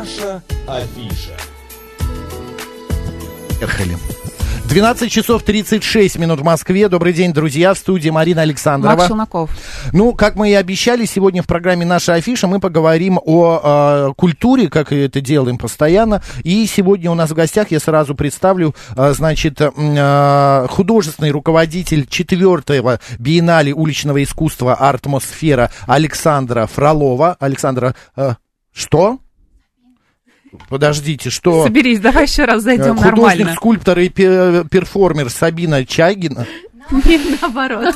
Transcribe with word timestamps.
Наша 0.00 0.42
афиша. 0.66 1.36
Ехали. 3.60 3.98
12 4.64 5.12
часов 5.12 5.42
36 5.42 6.18
минут 6.18 6.40
в 6.40 6.42
Москве. 6.42 6.88
Добрый 6.88 7.12
день, 7.12 7.34
друзья. 7.34 7.74
В 7.74 7.78
студии 7.78 8.08
Марина 8.08 8.40
Александрова. 8.40 8.96
Макс 8.96 9.08
Челноков. 9.08 9.50
Ну, 9.92 10.14
как 10.14 10.36
мы 10.36 10.52
и 10.52 10.54
обещали, 10.54 11.04
сегодня 11.04 11.42
в 11.42 11.46
программе 11.46 11.84
«Наша 11.84 12.14
афиша» 12.14 12.46
мы 12.46 12.60
поговорим 12.60 13.20
о 13.22 14.08
э, 14.08 14.14
культуре, 14.16 14.70
как 14.70 14.90
это 14.90 15.20
делаем 15.20 15.58
постоянно. 15.58 16.22
И 16.44 16.64
сегодня 16.64 17.10
у 17.10 17.14
нас 17.14 17.28
в 17.28 17.34
гостях, 17.34 17.70
я 17.70 17.78
сразу 17.78 18.14
представлю, 18.14 18.74
э, 18.96 19.12
значит, 19.12 19.60
э, 19.60 20.66
художественный 20.70 21.30
руководитель 21.30 22.06
четвертого 22.06 23.00
биеннале 23.18 23.74
уличного 23.74 24.22
искусства 24.22 24.76
«Артмосфера» 24.76 25.70
Александра 25.86 26.66
Фролова. 26.66 27.36
Александра, 27.38 27.94
э, 28.16 28.36
что? 28.72 29.18
Подождите, 30.68 31.30
что... 31.30 31.64
Соберись, 31.64 32.00
давай 32.00 32.24
еще 32.24 32.44
раз 32.44 32.62
зайдем 32.62 32.96
Художник, 32.96 33.16
нормально. 33.16 33.54
скульптор 33.54 33.98
и 33.98 34.08
пе- 34.08 34.64
перформер 34.70 35.30
Сабина 35.30 35.84
Чайгина. 35.84 36.46
Нет, 36.90 37.20
наоборот. 37.40 37.94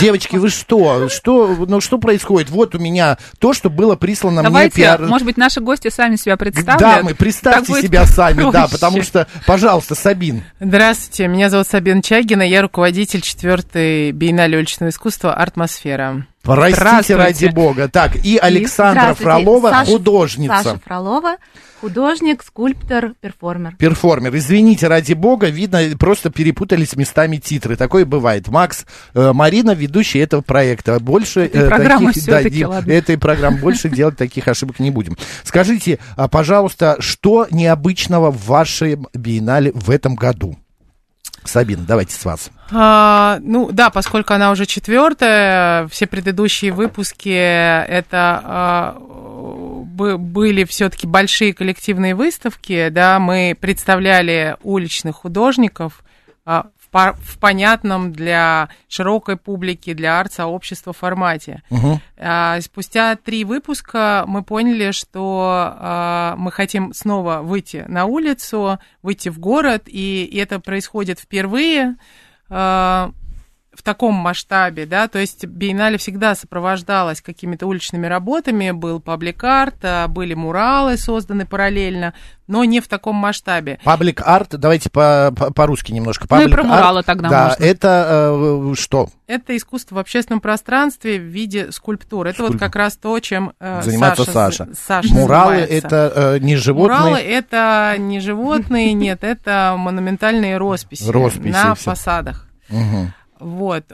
Девочки, 0.00 0.36
вы 0.36 0.48
что? 0.48 1.08
Что, 1.08 1.56
ну, 1.68 1.80
что 1.80 1.98
происходит? 1.98 2.50
Вот 2.50 2.74
у 2.74 2.78
меня 2.78 3.18
то, 3.38 3.52
что 3.52 3.68
было 3.68 3.96
прислано 3.96 4.42
Давайте, 4.42 4.76
мне 4.76 4.84
пиар... 4.84 5.00
может 5.02 5.26
быть, 5.26 5.36
наши 5.36 5.60
гости 5.60 5.88
сами 5.90 6.16
себя 6.16 6.36
представят. 6.36 6.80
Да, 6.80 7.00
мы 7.02 7.10
Так 7.10 7.18
представьте 7.18 7.72
будет 7.72 7.84
себя 7.84 8.06
сами, 8.06 8.50
да, 8.50 8.68
потому 8.68 9.02
что, 9.02 9.26
пожалуйста, 9.46 9.94
Сабин. 9.94 10.44
Здравствуйте, 10.60 11.26
меня 11.26 11.50
зовут 11.50 11.66
Сабина 11.66 12.02
Чагина, 12.02 12.42
я 12.42 12.62
руководитель 12.62 13.22
четвертой 13.22 14.12
биеннале 14.12 14.58
уличного 14.58 14.90
искусства 14.90 15.34
«Артмосфера». 15.34 16.26
Простите 16.42 17.16
ради 17.16 17.46
бога. 17.46 17.88
Так, 17.88 18.16
и 18.16 18.36
Александра 18.36 19.14
Здравствуйте. 19.14 19.30
Фролова, 19.44 19.70
Саша- 19.70 19.90
художница. 19.92 20.60
Саша 20.62 20.80
Фролова, 20.84 21.36
художник, 21.80 22.42
скульптор, 22.42 23.12
перформер. 23.20 23.76
Перформер. 23.76 24.36
Извините, 24.36 24.88
ради 24.88 25.12
бога, 25.12 25.48
видно, 25.48 25.80
просто 25.98 26.30
перепутались 26.30 26.96
местами 26.96 27.36
титры. 27.36 27.76
Такое 27.76 28.04
бывает. 28.04 28.48
Макс, 28.48 28.84
э, 29.14 29.32
Марина, 29.32 29.70
ведущий 29.72 30.18
этого 30.18 30.40
проекта. 30.40 30.98
Больше 31.00 31.42
Этой 31.42 31.62
э, 31.62 31.68
программы 31.68 32.12
таких, 32.12 32.52
не- 32.52 32.66
ладно. 32.66 32.90
этой 32.92 33.18
программы 33.18 33.58
больше 33.58 33.88
делать 33.90 34.16
таких 34.16 34.48
ошибок 34.48 34.80
не 34.80 34.90
будем. 34.90 35.16
Скажите, 35.44 35.98
а, 36.16 36.28
пожалуйста, 36.28 36.96
что 36.98 37.46
необычного 37.50 38.30
в 38.32 38.46
вашем 38.46 39.06
биеннале 39.14 39.70
в 39.74 39.90
этом 39.90 40.14
году? 40.16 40.56
Сабин, 41.44 41.84
давайте 41.86 42.14
с 42.14 42.24
вас. 42.24 42.50
А, 42.70 43.38
ну 43.42 43.70
да, 43.72 43.90
поскольку 43.90 44.32
она 44.32 44.50
уже 44.50 44.64
четвертая, 44.66 45.86
все 45.88 46.06
предыдущие 46.06 46.72
выпуски 46.72 47.28
это 47.28 48.40
а, 48.44 48.96
бы- 49.00 50.18
были 50.18 50.64
все-таки 50.64 51.06
большие 51.06 51.52
коллективные 51.52 52.14
выставки, 52.14 52.88
да, 52.90 53.18
мы 53.18 53.56
представляли 53.60 54.56
уличных 54.62 55.16
художников 55.16 56.02
а, 56.44 56.66
по- 56.92 57.14
в 57.14 57.38
понятном 57.38 58.12
для 58.12 58.68
широкой 58.86 59.36
публики, 59.36 59.94
для 59.94 60.20
арт-сообщества 60.20 60.92
формате. 60.92 61.62
Мгм. 61.70 62.00
А, 62.18 62.60
Спустя 62.60 63.16
три 63.16 63.44
выпуска 63.44 64.24
мы 64.28 64.44
поняли, 64.44 64.92
что 64.92 65.74
а, 65.74 66.34
мы 66.36 66.52
хотим 66.52 66.92
снова 66.92 67.40
выйти 67.42 67.84
на 67.88 68.04
улицу, 68.04 68.78
выйти 69.02 69.30
в 69.30 69.40
город, 69.40 69.84
и 69.86 70.30
это 70.36 70.60
происходит 70.60 71.18
впервые 71.18 71.96
а, 72.50 73.10
в 73.82 73.84
таком 73.84 74.14
масштабе, 74.14 74.86
да, 74.86 75.08
то 75.08 75.18
есть 75.18 75.44
биеннале 75.44 75.98
всегда 75.98 76.36
сопровождалась 76.36 77.20
какими-то 77.20 77.66
уличными 77.66 78.06
работами, 78.06 78.70
был 78.70 79.00
паблик-арт, 79.00 79.74
а, 79.82 80.06
были 80.06 80.34
муралы 80.34 80.96
созданы 80.96 81.46
параллельно, 81.46 82.14
но 82.46 82.62
не 82.64 82.78
в 82.80 82.86
таком 82.86 83.16
масштабе. 83.16 83.80
Паблик 83.82 84.22
арт, 84.24 84.50
давайте 84.56 84.88
по- 84.88 85.32
по- 85.36 85.52
по-русски 85.52 85.90
немножко. 85.90 86.28
Ну 86.30 86.40
и 86.42 86.44
Public 86.44 86.50
про 86.52 86.62
art, 86.62 86.66
муралы 86.66 87.02
тогда 87.02 87.28
да, 87.28 87.48
можно. 87.48 87.64
это 87.64 88.06
э, 88.70 88.74
что? 88.78 89.08
Это 89.26 89.56
искусство 89.56 89.96
в 89.96 89.98
общественном 89.98 90.40
пространстве 90.40 91.18
в 91.18 91.22
виде 91.24 91.72
скульптур. 91.72 92.28
Это 92.28 92.42
вот 92.42 92.50
Скульптур. 92.50 92.68
как 92.68 92.76
раз 92.76 92.96
то, 92.96 93.18
чем 93.18 93.52
э, 93.58 93.82
Занимается 93.82 94.22
Саша, 94.24 94.32
Саша. 94.32 94.68
Саша 95.02 95.12
Муралы 95.12 95.54
занимается. 95.56 95.86
это 95.88 96.12
э, 96.14 96.38
не 96.38 96.54
животные. 96.54 96.98
Муралы 97.00 97.18
это 97.18 97.96
не 97.98 98.20
животные, 98.20 98.92
нет, 98.92 99.24
это 99.24 99.74
монументальные 99.76 100.56
росписи, 100.56 101.10
Росписи 101.10 101.48
на 101.52 101.74
фасадах. 101.74 102.46
Мгм. 102.68 103.12
Вот. 103.42 103.84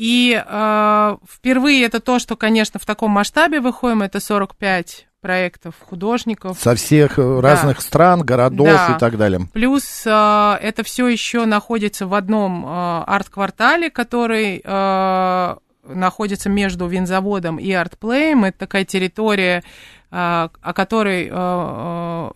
И 0.00 0.32
э, 0.42 1.16
впервые 1.30 1.84
это 1.84 2.00
то, 2.00 2.18
что, 2.18 2.34
конечно, 2.34 2.80
в 2.80 2.86
таком 2.86 3.10
масштабе 3.10 3.60
выходим, 3.60 4.00
это 4.00 4.18
45 4.18 5.06
проектов 5.20 5.74
художников. 5.78 6.58
Со 6.58 6.74
всех 6.74 7.18
э, 7.18 7.40
разных 7.40 7.82
стран, 7.82 8.22
городов 8.22 8.66
Да. 8.66 8.94
и 8.96 8.98
так 8.98 9.18
далее. 9.18 9.42
Плюс 9.52 10.06
э, 10.06 10.10
это 10.10 10.82
все 10.84 11.06
еще 11.06 11.44
находится 11.44 12.06
в 12.06 12.14
одном 12.14 12.64
э, 12.64 13.02
арт-квартале, 13.08 13.90
который 13.90 14.62
э, 14.64 15.56
находится 15.84 16.48
между 16.48 16.86
винзаводом 16.86 17.58
и 17.58 17.70
артплеем. 17.70 18.46
Это 18.46 18.60
такая 18.60 18.86
территория, 18.86 19.58
э, 19.58 19.62
о 20.10 20.72
которой 20.72 21.26
э, 21.26 21.30
э, 21.30 22.30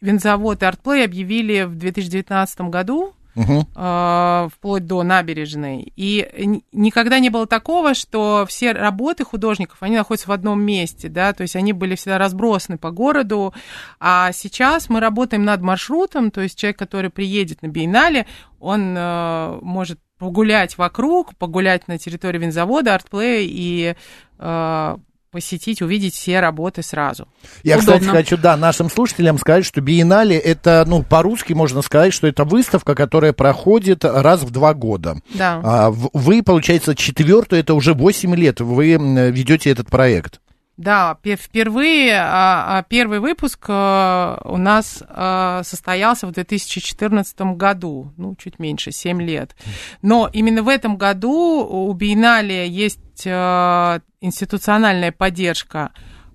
винзавод 0.00 0.64
и 0.64 0.66
артплей 0.66 1.04
объявили 1.04 1.62
в 1.62 1.76
2019 1.76 2.62
году 2.62 3.14
Мгм. 3.38 3.68
э, 3.76 4.48
вплоть 4.52 4.84
до 4.84 5.04
набережной. 5.04 5.92
И 5.94 6.60
никогда 6.72 7.20
не 7.20 7.30
было 7.30 7.46
такого, 7.46 7.94
что 7.94 8.44
все 8.48 8.72
работы 8.72 9.24
художников, 9.24 9.78
они 9.80 9.96
находятся 9.96 10.28
в 10.28 10.32
одном 10.32 10.60
месте, 10.60 11.08
да, 11.08 11.32
то 11.32 11.42
есть 11.42 11.54
они 11.54 11.72
были 11.72 11.94
всегда 11.94 12.18
разбросаны 12.18 12.78
по 12.78 12.90
городу, 12.90 13.54
а 14.00 14.32
сейчас 14.32 14.88
мы 14.88 14.98
работаем 14.98 15.44
над 15.44 15.62
маршрутом, 15.62 16.32
то 16.32 16.40
есть 16.40 16.58
человек, 16.58 16.80
который 16.80 17.10
приедет 17.10 17.62
на 17.62 17.68
биеннале, 17.68 18.26
он 18.58 18.96
э, 18.96 19.58
может 19.62 20.00
погулять 20.18 20.76
вокруг, 20.76 21.36
погулять 21.36 21.86
на 21.86 21.96
территории 21.96 22.38
винзавода, 22.38 22.96
артплея 22.96 23.46
и 23.48 23.94
э, 24.40 24.96
посетить, 25.30 25.82
увидеть 25.82 26.14
все 26.14 26.40
работы 26.40 26.82
сразу. 26.82 27.28
Я, 27.62 27.78
Удобно. 27.78 27.98
кстати, 27.98 28.10
хочу, 28.10 28.36
да, 28.36 28.56
нашим 28.56 28.90
слушателям 28.90 29.38
сказать, 29.38 29.64
что 29.64 29.80
биеннале 29.80 30.36
это, 30.38 30.84
ну, 30.86 31.02
по-русски 31.02 31.52
можно 31.52 31.82
сказать, 31.82 32.12
что 32.12 32.26
это 32.26 32.44
выставка, 32.44 32.94
которая 32.94 33.32
проходит 33.32 34.04
раз 34.04 34.42
в 34.42 34.50
два 34.50 34.74
года. 34.74 35.18
Да. 35.34 35.60
А 35.62 35.90
вы, 35.90 36.42
получается, 36.42 36.94
четвертую, 36.94 37.60
это 37.60 37.74
уже 37.74 37.94
8 37.94 38.34
лет 38.34 38.60
вы 38.60 38.96
ведете 39.30 39.70
этот 39.70 39.88
проект. 39.88 40.40
Да, 40.78 41.16
пе- 41.22 41.34
впервые 41.34 42.14
а, 42.20 42.78
а, 42.78 42.82
первый 42.84 43.18
выпуск 43.18 43.66
а, 43.68 44.40
у 44.44 44.56
нас 44.58 45.02
а, 45.08 45.62
состоялся 45.64 46.28
в 46.28 46.30
2014 46.30 47.40
году, 47.56 48.12
ну, 48.16 48.36
чуть 48.36 48.60
меньше, 48.60 48.92
7 48.92 49.20
лет. 49.20 49.56
Но 50.02 50.30
именно 50.32 50.62
в 50.62 50.68
этом 50.68 50.96
году 50.96 51.66
у 51.68 51.92
Биеннале 51.92 52.68
есть 52.68 53.24
а, 53.26 53.98
институциональная 54.20 55.10
поддержка 55.10 55.90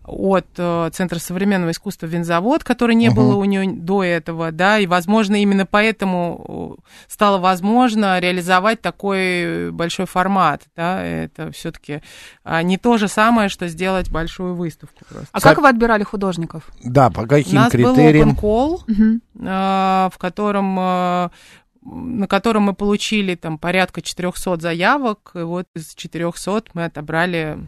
от 0.06 0.48
э, 0.58 0.90
Центра 0.94 1.20
современного 1.20 1.72
искусства 1.72 2.08
«Винзавод», 2.08 2.64
который 2.64 2.96
не 2.96 3.08
Мгм. 3.08 3.16
было 3.16 3.36
у 3.36 3.46
нее 3.46 3.72
до 3.72 4.04
этого, 4.04 4.52
да, 4.52 4.78
и, 4.80 4.86
возможно, 4.88 5.42
именно 5.42 5.66
поэтому 5.66 6.78
э, 6.80 6.82
стало 7.08 7.38
возможно 7.38 8.20
реализовать 8.20 8.82
такой 8.82 9.72
большой 9.72 10.06
формат, 10.06 10.64
да, 10.76 11.02
это 11.04 11.52
все-таки 11.52 12.02
не 12.64 12.78
то 12.78 12.98
же 12.98 13.08
самое, 13.08 13.50
что 13.50 13.68
сделать 13.68 14.12
большую 14.12 14.56
выставку 14.56 15.06
просто. 15.08 15.28
А 15.32 15.40
как 15.40 15.60
вы 15.60 15.70
отбирали 15.70 16.04
художников? 16.04 16.70
Да, 16.84 17.10
по 17.10 17.22
У 17.22 17.28
каким 17.28 17.56
нас 17.56 17.72
был 17.72 17.96
критериям? 17.96 18.32
open 18.32 18.40
call, 18.42 19.20
э, 19.40 20.10
в 20.14 20.18
котором 20.18 21.32
на 21.86 22.28
котором 22.28 22.64
мы 22.64 22.74
получили 22.74 23.36
там 23.36 23.58
порядка 23.58 24.02
400 24.02 24.58
заявок, 24.62 25.32
и 25.36 25.40
вот 25.40 25.66
из 25.76 25.94
400 25.96 26.64
мы 26.74 26.86
отобрали 26.86 27.60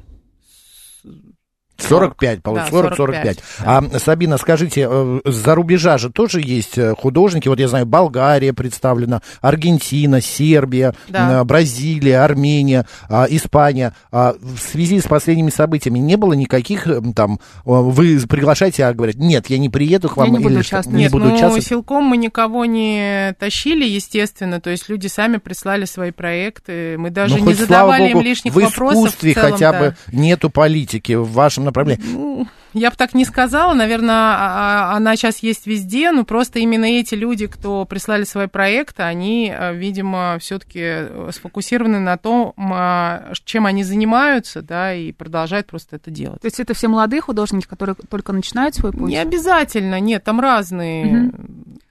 45, 1.77 2.35
Да, 2.37 2.41
получается, 2.41 2.75
40-45. 2.75 2.95
45, 2.95 3.37
А, 3.65 3.83
Сабина, 3.99 4.37
скажите, 4.37 4.87
э, 4.89 5.19
за 5.25 5.55
рубежа 5.55 5.97
же 5.97 6.09
тоже 6.09 6.41
есть 6.41 6.77
э, 6.77 6.93
художники, 6.97 7.47
вот 7.47 7.59
я 7.59 7.67
знаю, 7.67 7.85
Болгария 7.85 8.53
представлена, 8.53 9.21
Аргентина, 9.41 10.21
Сербия, 10.21 10.93
Да. 11.09 11.41
э, 11.41 11.43
Бразилия, 11.43 12.19
Армения, 12.19 12.85
а, 13.09 13.25
Испания. 13.29 13.93
А 14.11 14.33
В 14.39 14.59
связи 14.59 14.99
с 14.99 15.03
последними 15.03 15.49
событиями 15.49 15.99
не 15.99 16.15
было 16.17 16.33
никаких 16.33 16.87
там, 17.15 17.39
вы 17.65 18.19
приглашаете, 18.27 18.85
а 18.85 18.93
говорят, 18.93 19.15
нет, 19.17 19.47
я 19.49 19.57
не 19.57 19.69
приеду 19.69 20.09
к 20.09 20.17
вам. 20.17 20.31
не 20.31 20.39
буду 20.39 20.59
участвовать. 20.59 20.97
не 20.97 21.03
Нет, 21.03 21.11
буду 21.11 21.25
ну, 21.25 21.35
участвовать. 21.35 21.65
силком 21.65 22.03
мы 22.05 22.17
никого 22.17 22.65
не 22.65 23.33
тащили, 23.39 23.85
естественно. 23.85 24.59
То 24.61 24.69
есть 24.69 24.89
люди 24.89 25.07
сами 25.07 25.37
прислали 25.37 25.85
свои 25.85 26.11
проекты. 26.11 26.97
Мы 26.97 27.09
даже 27.09 27.35
Ну, 27.35 27.39
не 27.41 27.45
хоть, 27.47 27.57
слава 27.57 27.67
задавали 27.67 28.07
богу, 28.13 28.19
им 28.19 28.25
лишних 28.25 28.53
в 28.53 28.59
вопросов. 28.59 28.97
искусстве 28.97 29.31
в 29.31 29.35
целом-то. 29.35 29.53
хотя 29.53 29.73
бы 29.79 29.95
нету 30.11 30.49
политики. 30.49 31.13
В 31.13 31.31
вашем 31.31 31.64
направлении. 31.65 32.03
Ну, 32.13 32.47
я 32.73 32.89
бы 32.89 32.95
так 32.95 33.13
не 33.13 33.25
сказала. 33.25 33.73
Наверное, 33.73 34.15
а- 34.15 34.91
а- 34.91 34.95
она 34.95 35.15
сейчас 35.15 35.39
есть 35.39 35.67
везде, 35.67 36.11
но 36.11 36.23
просто 36.23 36.59
именно 36.59 36.85
эти 36.85 37.15
люди, 37.15 37.47
кто 37.47 37.85
прислали 37.85 38.23
свои 38.23 38.47
проекты, 38.47 39.03
они, 39.03 39.53
э, 39.53 39.75
видимо, 39.75 40.37
все-таки 40.39 41.31
сфокусированы 41.31 41.99
на 41.99 42.17
том, 42.17 42.53
а, 42.57 43.31
чем 43.43 43.65
они 43.65 43.83
занимаются, 43.83 44.61
да, 44.61 44.93
и 44.93 45.11
продолжают 45.11 45.67
просто 45.67 45.97
это 45.97 46.11
делать. 46.11 46.41
То 46.41 46.47
есть 46.47 46.59
это 46.59 46.73
все 46.73 46.87
молодые 46.87 47.21
художники, 47.21 47.65
которые 47.65 47.95
только 48.09 48.33
начинают 48.33 48.75
свой 48.75 48.91
путь? 48.91 49.09
Не 49.09 49.17
обязательно, 49.17 49.99
нет, 49.99 50.23
там 50.23 50.39
разные. 50.39 51.31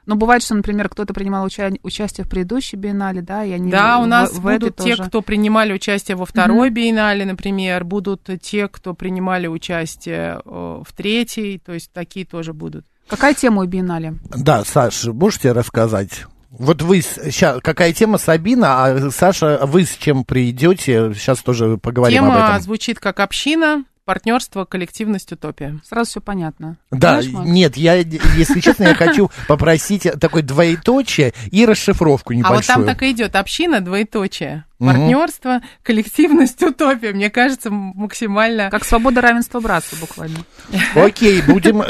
Но 0.06 0.16
бывает, 0.16 0.42
что, 0.42 0.54
например, 0.54 0.88
кто-то 0.88 1.14
принимал 1.14 1.46
уча- 1.46 1.72
участие 1.82 2.24
в 2.26 2.28
предыдущей 2.28 2.76
биеннале, 2.76 3.22
да, 3.22 3.44
и 3.44 3.52
они 3.52 3.70
Да, 3.70 3.98
у 3.98 4.04
в- 4.04 4.06
нас 4.06 4.32
в 4.32 4.42
будут 4.42 4.76
те, 4.76 4.96
тоже. 4.96 5.08
кто 5.08 5.22
принимали 5.22 5.72
участие 5.72 6.16
во 6.16 6.26
второй 6.26 6.68
биеннале, 6.70 7.24
например, 7.24 7.84
будут 7.84 8.28
те, 8.42 8.68
кто 8.68 8.92
принимали 8.94 9.46
участие 9.46 10.40
э, 10.44 10.82
в 10.86 10.92
третьей, 10.94 11.58
то 11.58 11.72
есть 11.72 11.90
такие 11.92 12.26
тоже 12.26 12.52
будут. 12.52 12.84
Какая 13.08 13.34
тема 13.34 13.62
у 13.62 13.66
биеннале? 13.66 14.14
Да, 14.36 14.64
Саш, 14.64 15.04
можете 15.06 15.52
рассказать? 15.52 16.24
Вот 16.50 16.82
вы 16.82 17.00
сейчас, 17.00 17.60
какая 17.62 17.92
тема 17.92 18.16
Сабина, 18.18 18.84
а 18.84 19.10
Саша, 19.10 19.60
вы 19.64 19.84
с 19.84 19.96
чем 19.96 20.24
придете? 20.24 21.12
Сейчас 21.14 21.40
тоже 21.40 21.78
поговорим 21.78 22.24
об 22.26 22.30
Тема 22.34 22.46
этом. 22.46 22.60
звучит 22.62 23.00
как 23.00 23.18
община, 23.20 23.84
партнерство, 24.04 24.64
коллективность, 24.64 25.32
утопия. 25.32 25.78
Сразу 25.84 26.10
все 26.10 26.20
понятно. 26.20 26.76
Да, 26.90 27.20
Знаешь, 27.20 27.32
Макс? 27.32 27.48
нет, 27.48 27.76
я, 27.76 27.94
если 27.94 28.60
честно, 28.60 28.84
я 28.84 28.94
хочу 28.94 29.30
попросить 29.48 30.06
такое 30.20 30.42
двоеточие 30.42 31.32
и 31.50 31.64
расшифровку 31.66 32.32
А 32.32 32.36
вот 32.36 32.38
небольшую. 32.38 32.62
там 32.76 32.84
так 32.86 33.02
и 33.02 33.10
идет 33.12 33.34
община, 33.36 33.80
двоеточие. 33.80 34.64
Мгм. 34.84 34.92
Партнерство, 35.00 35.60
коллективность, 35.82 36.62
утопия. 36.62 37.12
Мне 37.12 37.30
кажется, 37.30 37.70
максимально... 37.70 38.70
Как 38.70 38.84
свобода, 38.84 39.20
равенство, 39.20 39.60
братство 39.60 39.96
буквально. 39.96 40.38
Окей, 40.94 41.42
будем... 41.46 41.82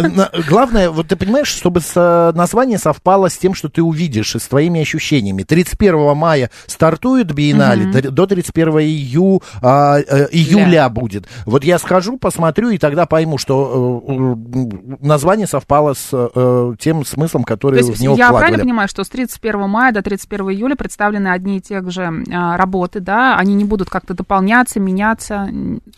Главное, 0.49 0.91
вот 0.91 1.09
ты 1.09 1.17
понимаешь, 1.17 1.49
чтобы 1.49 1.81
название 1.95 2.79
совпало 2.79 3.29
с 3.29 3.37
тем, 3.37 3.55
что 3.55 3.69
ты 3.69 3.83
увидишь, 3.83 4.35
и 4.37 4.39
с 4.39 4.49
твоими 4.49 4.81
ощущениями. 4.81 5.43
31 5.43 6.17
мая 6.17 6.51
стартует 6.67 7.33
биеннале, 7.33 7.87
до 7.87 8.27
31 8.27 8.79
ию- 8.79 9.43
а, 9.63 9.99
э, 9.99 10.29
июля 10.31 10.89
будет. 10.89 11.27
Вот 11.47 11.65
я 11.65 11.79
схожу, 11.79 12.19
посмотрю, 12.19 12.71
и 12.71 12.79
тогда 12.79 13.07
пойму, 13.07 13.39
что 13.39 14.03
э, 14.07 14.95
название 15.01 15.47
совпало 15.47 15.95
с 15.95 16.09
э, 16.13 16.75
тем 16.79 17.05
смыслом, 17.05 17.45
который 17.45 17.83
в 17.83 18.01
него 18.01 18.17
я 18.17 18.27
вкладывали. 18.27 18.41
правильно 18.41 18.65
понимаю, 18.65 18.89
что 18.89 19.05
с 19.05 19.09
31 19.09 19.69
мая 19.69 19.93
до 19.93 20.03
31 20.03 20.51
июля 20.51 20.77
представлены 20.77 21.29
одни 21.29 21.59
и 21.59 21.61
те 21.61 21.83
же 21.91 22.25
а, 22.33 22.57
работы, 22.85 23.01
да? 23.01 23.37
Они 23.37 23.55
не 23.55 23.65
будут 23.65 23.89
как-то 23.89 24.15
дополняться, 24.15 24.81
меняться, 24.81 25.49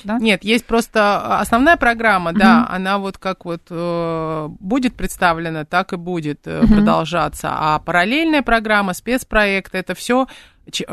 да? 0.04 0.18
Нет, 0.18 0.44
есть 0.44 0.66
просто 0.66 1.38
основная 1.40 1.76
программа, 1.76 2.32
да, 2.32 2.66
она 2.70 2.98
вот 2.98 3.18
как 3.18 3.44
вот 3.44 3.62
э, 3.70 4.48
будет 4.60 4.94
представлена, 4.94 5.64
так 5.64 5.92
и 5.92 5.96
будет 5.96 6.46
Мгм. 6.46 6.68
продолжаться. 6.68 7.48
А 7.52 7.78
параллельная 7.78 8.42
программа, 8.42 8.94
спецпроекты, 8.94 9.78
это 9.78 9.94
все, 9.94 10.26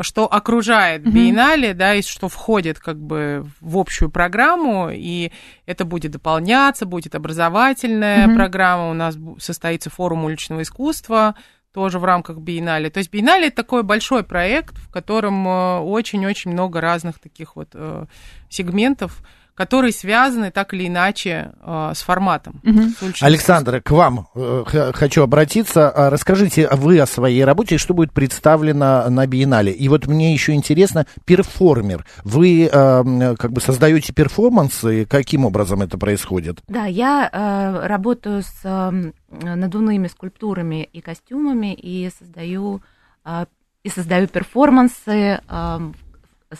что 0.00 0.32
окружает 0.32 1.04
Мгм. 1.04 1.14
биеннале, 1.14 1.74
да, 1.74 1.94
и 1.94 2.02
что 2.02 2.28
входит 2.28 2.78
как 2.78 2.96
бы 2.96 3.44
в 3.60 3.76
общую 3.78 4.10
программу, 4.10 4.90
и 4.92 5.32
это 5.66 5.84
будет 5.84 6.12
дополняться, 6.12 6.86
будет 6.86 7.14
образовательная 7.14 8.26
Мгм. 8.26 8.36
программа, 8.36 8.90
у 8.90 8.94
нас 8.94 9.16
состоится 9.38 9.90
форум 9.90 10.24
уличного 10.24 10.62
искусства, 10.62 11.34
тоже 11.74 11.98
в 11.98 12.04
рамках 12.04 12.38
биеннале. 12.38 12.88
То 12.88 12.98
есть 12.98 13.10
биеннале 13.10 13.48
это 13.48 13.56
такой 13.56 13.82
большой 13.82 14.22
проект, 14.22 14.78
в 14.78 14.90
котором 14.90 15.46
э, 15.46 15.78
очень-очень 15.80 16.52
много 16.52 16.80
разных 16.80 17.18
таких 17.18 17.56
вот 17.56 17.70
э, 17.74 18.06
сегментов, 18.48 19.20
которые 19.54 19.92
связаны 19.92 20.50
так 20.50 20.74
или 20.74 20.88
иначе 20.88 21.52
э, 21.60 21.92
с 21.94 22.02
форматом. 22.02 22.60
Уличным 22.64 23.14
Александра, 23.20 23.80
к 23.80 23.90
вам 23.90 24.28
э, 24.34 24.64
х- 24.66 24.92
хочу 24.92 25.22
обратиться. 25.22 25.90
А 25.90 26.10
Расскажите 26.10 26.68
вы 26.72 26.98
о 26.98 27.06
своей 27.06 27.44
работе, 27.44 27.76
и 27.76 27.78
что 27.78 27.94
будет 27.94 28.12
представлено 28.12 29.08
на 29.08 29.26
биеннале. 29.26 29.72
И 29.72 29.88
вот 29.88 30.06
мне 30.06 30.32
еще 30.32 30.52
интересно, 30.54 31.06
перформер. 31.24 32.04
Вы 32.24 32.64
э, 32.70 33.34
как 33.36 33.52
бы 33.52 33.60
создаете 33.60 34.12
перформансы, 34.12 35.06
каким 35.06 35.44
образом 35.44 35.82
это 35.82 35.98
происходит? 35.98 36.60
Да, 36.68 36.86
я 36.86 37.30
э, 37.32 37.86
работаю 37.86 38.42
с 38.42 38.60
э, 38.64 39.12
надувными 39.30 40.08
скульптурами 40.08 40.88
и 40.92 41.00
костюмами 41.00 41.74
и 41.74 42.10
создаю 42.18 42.80
э, 43.24 43.46
и 43.84 43.88
создаю 43.90 44.26
перформансы, 44.26 45.40
э, 45.46 45.78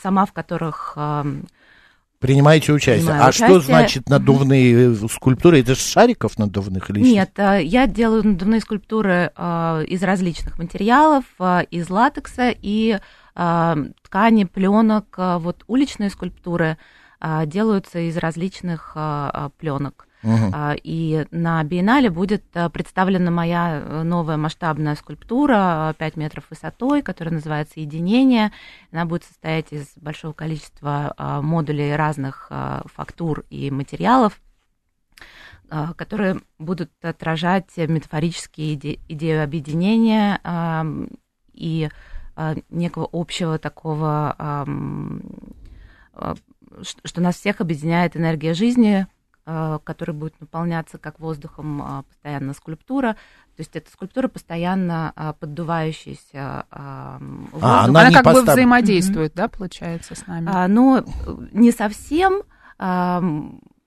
сама 0.01 0.27
в 0.27 0.33
которых 0.33 0.93
э, 0.97 1.25
Принимаете 2.25 2.73
участие. 2.73 3.05
Принимаю 3.05 3.29
а 3.29 3.33
что 3.33 3.45
участие. 3.45 3.61
значит 3.61 4.09
надувные 4.09 4.95
э, 4.95 5.09
скульптуры? 5.11 5.61
Это 5.61 5.75
же 5.75 5.81
шариков 5.83 6.39
надувных 6.39 6.89
или 6.89 7.01
что? 7.01 7.13
Нет, 7.13 7.31
э, 7.37 7.63
я 7.63 7.87
делаю 7.87 8.27
надувные 8.27 8.63
скульптуры 8.63 9.31
э, 9.37 9.85
из 9.87 10.03
различных 10.03 10.59
материалов, 10.59 11.25
из 11.71 11.91
латекса 11.91 12.55
и 12.63 12.99
ткани, 13.35 14.45
пленок. 14.45 15.19
Вот 15.19 15.65
уличные 15.67 16.09
скульптуры 16.09 16.79
делаются 17.47 17.99
из 17.99 18.17
различных 18.17 18.97
пленок. 19.59 20.07
А, 20.53 20.75
И 20.83 21.27
на 21.31 21.63
биеннале 21.65 22.11
будет 22.11 22.45
а, 22.55 22.69
представлена 22.71 23.31
моя 23.31 23.81
э, 23.85 24.03
новая 24.03 24.37
масштабная 24.37 24.95
скульптура 24.95 25.91
а, 25.91 25.93
5 25.95 26.17
метров 26.17 26.45
высотой, 26.51 27.03
которая 27.03 27.35
называется 27.35 27.81
«Единение». 27.81 28.51
Она 28.91 29.05
будет 29.05 29.25
состоять 29.25 29.73
из 29.73 29.93
большого 29.97 30.33
количества 30.33 31.13
а, 31.17 31.43
модулей 31.43 31.95
разных 31.95 32.47
а, 32.51 32.83
фактур 32.87 33.45
и 33.51 33.71
материалов, 33.71 34.41
а, 35.69 35.93
которые 35.95 36.41
будут 36.59 36.91
отражать 37.03 37.77
метафорические 37.77 38.75
иде- 38.77 39.01
идею 39.09 39.45
объединения 39.45 40.41
и 41.53 41.89
а, 42.37 42.55
некого 42.71 43.09
общего 43.13 43.59
такого, 43.59 44.35
а, 44.39 44.67
что 47.05 47.21
нас 47.21 47.37
всех 47.37 47.61
объединяет 47.61 48.17
энергия 48.17 48.55
жизни, 48.55 49.07
а, 49.07 49.24
который 49.47 50.15
будет 50.15 50.41
наполняться 50.41 50.97
как 50.99 51.21
воздухом 51.21 51.83
а, 51.83 52.03
постоянно 52.05 52.55
скульптура. 52.55 53.13
То 53.57 53.61
есть 53.61 53.77
это 53.77 53.91
скульптура 53.91 54.29
постоянно 54.29 55.13
а, 55.15 55.33
поддувающаяся 55.35 56.65
а, 56.71 57.19
воздух. 57.53 57.61
А, 57.63 57.85
Она, 57.85 58.01
Она 58.01 58.11
как 58.13 58.25
бы 58.25 58.31
постав- 58.41 58.53
взаимодействует, 58.55 59.35
да, 59.35 59.49
получается, 59.49 60.15
с 60.15 60.27
нами? 60.27 60.49
А, 60.51 60.67
но 60.69 60.99
э, 60.99 61.05
не 61.53 61.73
совсем, 61.73 62.43
а, 62.79 63.23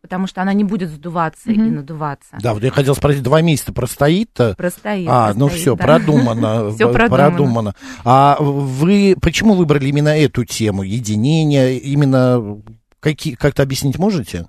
потому 0.01 0.27
что 0.27 0.41
она 0.41 0.53
не 0.53 0.63
будет 0.63 0.89
сдуваться 0.89 1.51
и 1.51 1.57
Мгм. 1.57 1.75
надуваться. 1.77 2.37
Да, 2.41 2.53
вот 2.53 2.63
я 2.63 2.71
хотел 2.71 2.95
спросить, 2.95 3.23
два 3.23 3.41
месяца 3.41 3.73
простоит-то? 3.73 4.53
Простоит. 4.55 5.07
А, 5.11 5.33
ну 5.33 5.47
простоит, 5.47 5.61
все, 5.61 5.75
да. 5.75 5.83
продумано. 5.83 6.71
Всё 6.75 6.93
б- 6.93 7.07
продумано. 7.09 7.73
А 8.05 8.37
вы 8.39 9.15
почему 9.19 9.55
выбрали 9.55 9.87
именно 9.87 10.09
эту 10.17 10.45
тему? 10.45 10.83
Единение, 10.83 11.77
именно 11.79 12.61
какие, 12.99 13.33
как-то 13.35 13.63
объяснить 13.63 13.97
можете? 13.97 14.47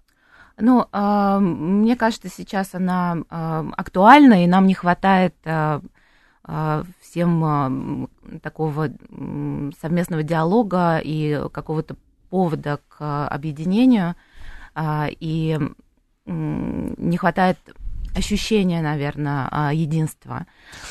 Ну, 0.61 0.87
а, 0.91 1.39
мне 1.39 1.97
кажется, 1.97 2.29
сейчас 2.29 2.75
она 2.75 3.19
а, 3.31 3.67
актуальна, 3.77 4.45
и 4.45 4.49
нам 4.49 4.67
не 4.67 4.75
хватает 4.75 5.35
а, 5.45 5.81
всем 7.03 8.09
такого 8.43 8.89
совместного 9.81 10.23
диалога 10.23 10.99
и 10.99 11.43
какого-то 11.53 11.97
повода 12.31 12.81
к 12.89 13.29
объединению, 13.29 14.15
и 14.75 15.59
не 16.25 17.17
хватает 17.19 17.59
ощущения, 18.19 18.83
наверное, 18.83 19.49
а, 19.51 19.73
единства. 19.73 20.47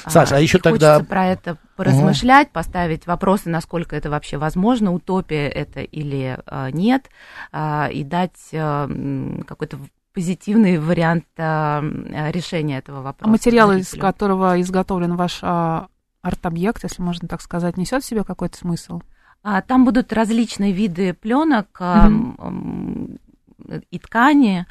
Саша, 0.07 0.37
а 0.37 0.39
еще 0.39 0.57
и 0.57 0.61
тогда- 0.61 0.95
хочется 0.95 1.09
про 1.09 1.25
это 1.27 1.57
поразмышлять, 1.75 2.49
поставить 2.51 3.05
вопросы, 3.05 3.49
насколько 3.49 3.95
это 3.95 4.09
вообще 4.09 4.37
возможно, 4.37 4.91
утопия 4.93 5.47
это 5.47 5.81
или 5.81 6.37
а, 6.47 6.71
нет, 6.71 7.09
а, 7.51 7.87
и 7.91 8.03
дать 8.03 8.49
а, 8.53 8.89
какой-то 9.47 9.77
позитивный 10.13 10.79
вариант 10.79 11.25
а, 11.37 11.81
решения 12.31 12.79
этого 12.79 12.99
А 12.99 13.01
вопроса. 13.03 13.29
материал, 13.31 13.71
из 13.73 13.91
которого 13.91 14.59
изготовлен 14.61 15.15
ваш 15.15 15.39
а, 15.43 15.87
арт-объект, 16.23 16.83
если 16.83 17.01
можно 17.03 17.27
так 17.27 17.41
сказать, 17.41 17.77
несет 17.77 18.03
в 18.03 18.07
себе 18.07 18.23
какой-то 18.23 18.57
смысл? 18.57 19.01
А, 19.43 19.61
Там 19.61 19.85
будут 19.85 20.11
различные 20.11 20.71
виды 20.73 21.13
пленок 21.13 21.67
а, 21.79 22.07
м, 22.07 23.19
и 23.91 23.99
ткани. 23.99 24.65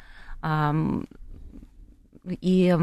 А, 2.27 2.33
И 2.41 2.75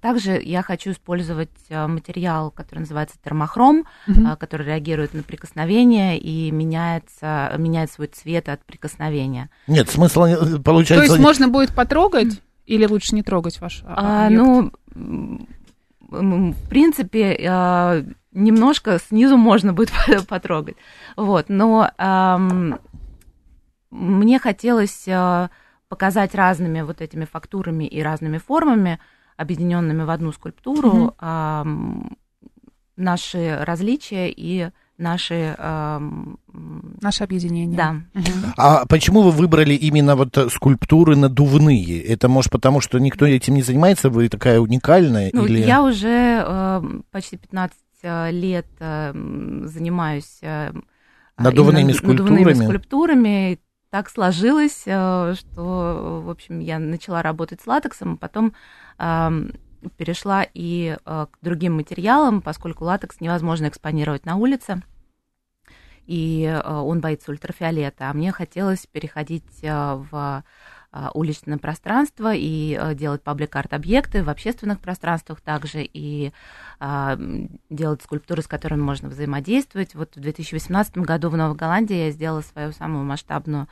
также 0.00 0.40
я 0.42 0.62
хочу 0.62 0.90
использовать 0.92 1.50
а, 1.70 1.86
материал, 1.88 2.50
который 2.50 2.80
называется 2.80 3.16
термохром, 3.22 3.84
а, 4.26 4.36
который 4.36 4.66
реагирует 4.66 5.14
на 5.14 5.22
прикосновение 5.22 6.18
и 6.18 6.50
меняется, 6.50 7.54
меняет 7.58 7.90
свой 7.92 8.06
цвет 8.08 8.48
от 8.48 8.64
прикосновения. 8.64 9.50
Нет, 9.66 9.90
смысла 9.90 10.26
э, 10.30 10.36
То 10.36 10.60
получается... 10.60 11.04
есть 11.04 11.18
можно 11.18 11.48
будет 11.48 11.74
потрогать 11.74 12.40
или 12.66 12.86
лучше 12.86 13.14
не 13.14 13.22
трогать 13.22 13.60
ваш 13.60 13.82
а, 13.86 14.24
А, 14.24 14.26
объект? 14.26 14.42
ну, 14.42 14.72
м, 14.94 15.48
м, 16.10 16.52
в 16.52 16.68
принципе, 16.68 17.38
а, 17.48 18.02
немножко 18.32 18.98
снизу 18.98 19.36
можно 19.36 19.72
будет 19.72 19.92
потрогать. 20.28 20.76
Вот, 21.16 21.46
но 21.48 21.90
ам, 21.98 22.78
мне 23.90 24.38
хотелось 24.38 25.04
а, 25.08 25.50
показать 25.88 26.34
разными 26.34 26.82
вот 26.82 27.00
этими 27.00 27.24
фактурами 27.24 27.84
и 27.84 28.02
разными 28.02 28.38
формами, 28.38 28.98
объединенными 29.36 30.02
в 30.02 30.10
одну 30.10 30.32
скульптуру, 30.32 31.14
mm-hmm. 31.18 32.16
наши 32.96 33.58
различия 33.64 34.30
и 34.30 34.70
наши... 34.98 35.54
Э, 35.58 36.00
Наше 37.00 37.24
объединение. 37.24 37.76
Да. 37.76 37.96
А 38.56 38.86
почему 38.86 39.22
вы 39.22 39.32
выбрали 39.32 39.74
именно 39.74 40.14
вот 40.16 40.36
скульптуры 40.50 41.16
надувные? 41.16 42.00
Это, 42.00 42.28
может, 42.28 42.50
потому 42.52 42.80
что 42.80 42.98
никто 42.98 43.26
этим 43.26 43.54
не 43.54 43.62
занимается, 43.62 44.08
вы 44.08 44.28
такая 44.28 44.60
уникальная? 44.60 45.30
Ну, 45.32 45.46
или... 45.46 45.58
Я 45.58 45.82
уже 45.82 46.44
э, 46.46 46.82
почти 47.10 47.36
15 47.36 47.76
э, 48.02 48.30
лет 48.30 48.66
э, 48.78 49.12
занимаюсь... 49.64 50.38
Э, 50.42 50.72
надувными 51.36 51.92
скульптурами? 51.92 52.38
Надувными 52.38 52.64
скульптурами. 52.64 53.58
Так 53.94 54.10
сложилось, 54.10 54.82
э, 54.86 55.34
что, 55.36 56.20
в 56.24 56.28
общем, 56.28 56.58
я 56.58 56.80
начала 56.80 57.22
работать 57.22 57.60
с 57.60 57.66
латексом, 57.68 58.14
а 58.14 58.16
потом 58.16 58.54
перешла 59.96 60.44
и 60.52 60.96
э, 60.98 61.26
к 61.30 61.38
другим 61.42 61.76
материалам, 61.76 62.42
поскольку 62.42 62.82
латекс 62.82 63.20
невозможно 63.20 63.68
экспонировать 63.68 64.26
на 64.26 64.34
улице, 64.34 64.82
и 66.06 66.42
э, 66.42 66.60
он 66.68 67.00
боится 67.00 67.30
ультрафиолета. 67.30 68.10
А 68.10 68.14
мне 68.14 68.32
хотелось 68.32 68.84
переходить 68.88 69.60
в 69.62 70.42
уличное 71.12 71.58
пространство 71.58 72.32
и 72.34 72.94
делать 72.94 73.22
паблик-арт-объекты 73.22 74.22
в 74.22 74.30
общественных 74.30 74.78
пространствах 74.78 75.40
также, 75.40 75.82
и 75.82 76.32
делать 77.68 78.02
скульптуры, 78.02 78.42
с 78.42 78.46
которыми 78.46 78.82
можно 78.82 79.08
взаимодействовать. 79.08 79.94
Вот 79.96 80.14
в 80.14 80.20
2018 80.20 80.98
году 80.98 81.30
в 81.30 81.36
Новой 81.36 81.56
Голландии 81.56 81.96
я 81.96 82.10
сделала 82.12 82.42
свою 82.42 82.72
самую 82.72 83.04
масштабную 83.04 83.68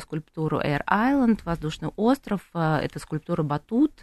скульптуру 0.00 0.58
Air 0.60 0.82
Island, 0.86 1.40
воздушный 1.44 1.90
остров. 1.96 2.40
Это 2.54 2.98
скульптура 2.98 3.42
Батут 3.42 4.00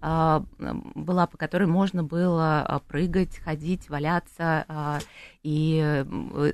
была, 0.00 1.26
по 1.26 1.36
которой 1.36 1.66
можно 1.66 2.04
было 2.04 2.82
прыгать, 2.88 3.36
ходить, 3.38 3.90
валяться 3.90 5.00
и 5.42 6.04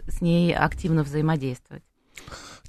с 0.09 0.21
ней 0.21 0.53
активно 0.55 1.05
взаимодействовать. 1.05 1.85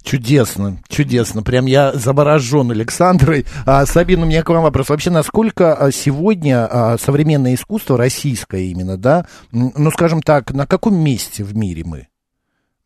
Чудесно, 0.02 0.78
чудесно. 0.88 1.42
Прям 1.42 1.66
я 1.66 1.92
заворожен 1.92 2.70
Александрой. 2.70 3.44
А, 3.64 3.84
Сабина, 3.86 4.22
у 4.22 4.28
меня 4.28 4.42
к 4.42 4.48
вам 4.48 4.62
вопрос. 4.62 4.88
Вообще, 4.88 5.10
насколько 5.10 5.90
сегодня 5.92 6.96
современное 7.00 7.54
искусство, 7.54 7.98
российское 7.98 8.66
именно, 8.66 8.96
да, 8.96 9.26
ну, 9.50 9.90
скажем 9.90 10.22
так, 10.22 10.52
на 10.52 10.66
каком 10.66 10.96
месте 10.96 11.42
в 11.42 11.56
мире 11.56 11.82
мы? 11.84 12.06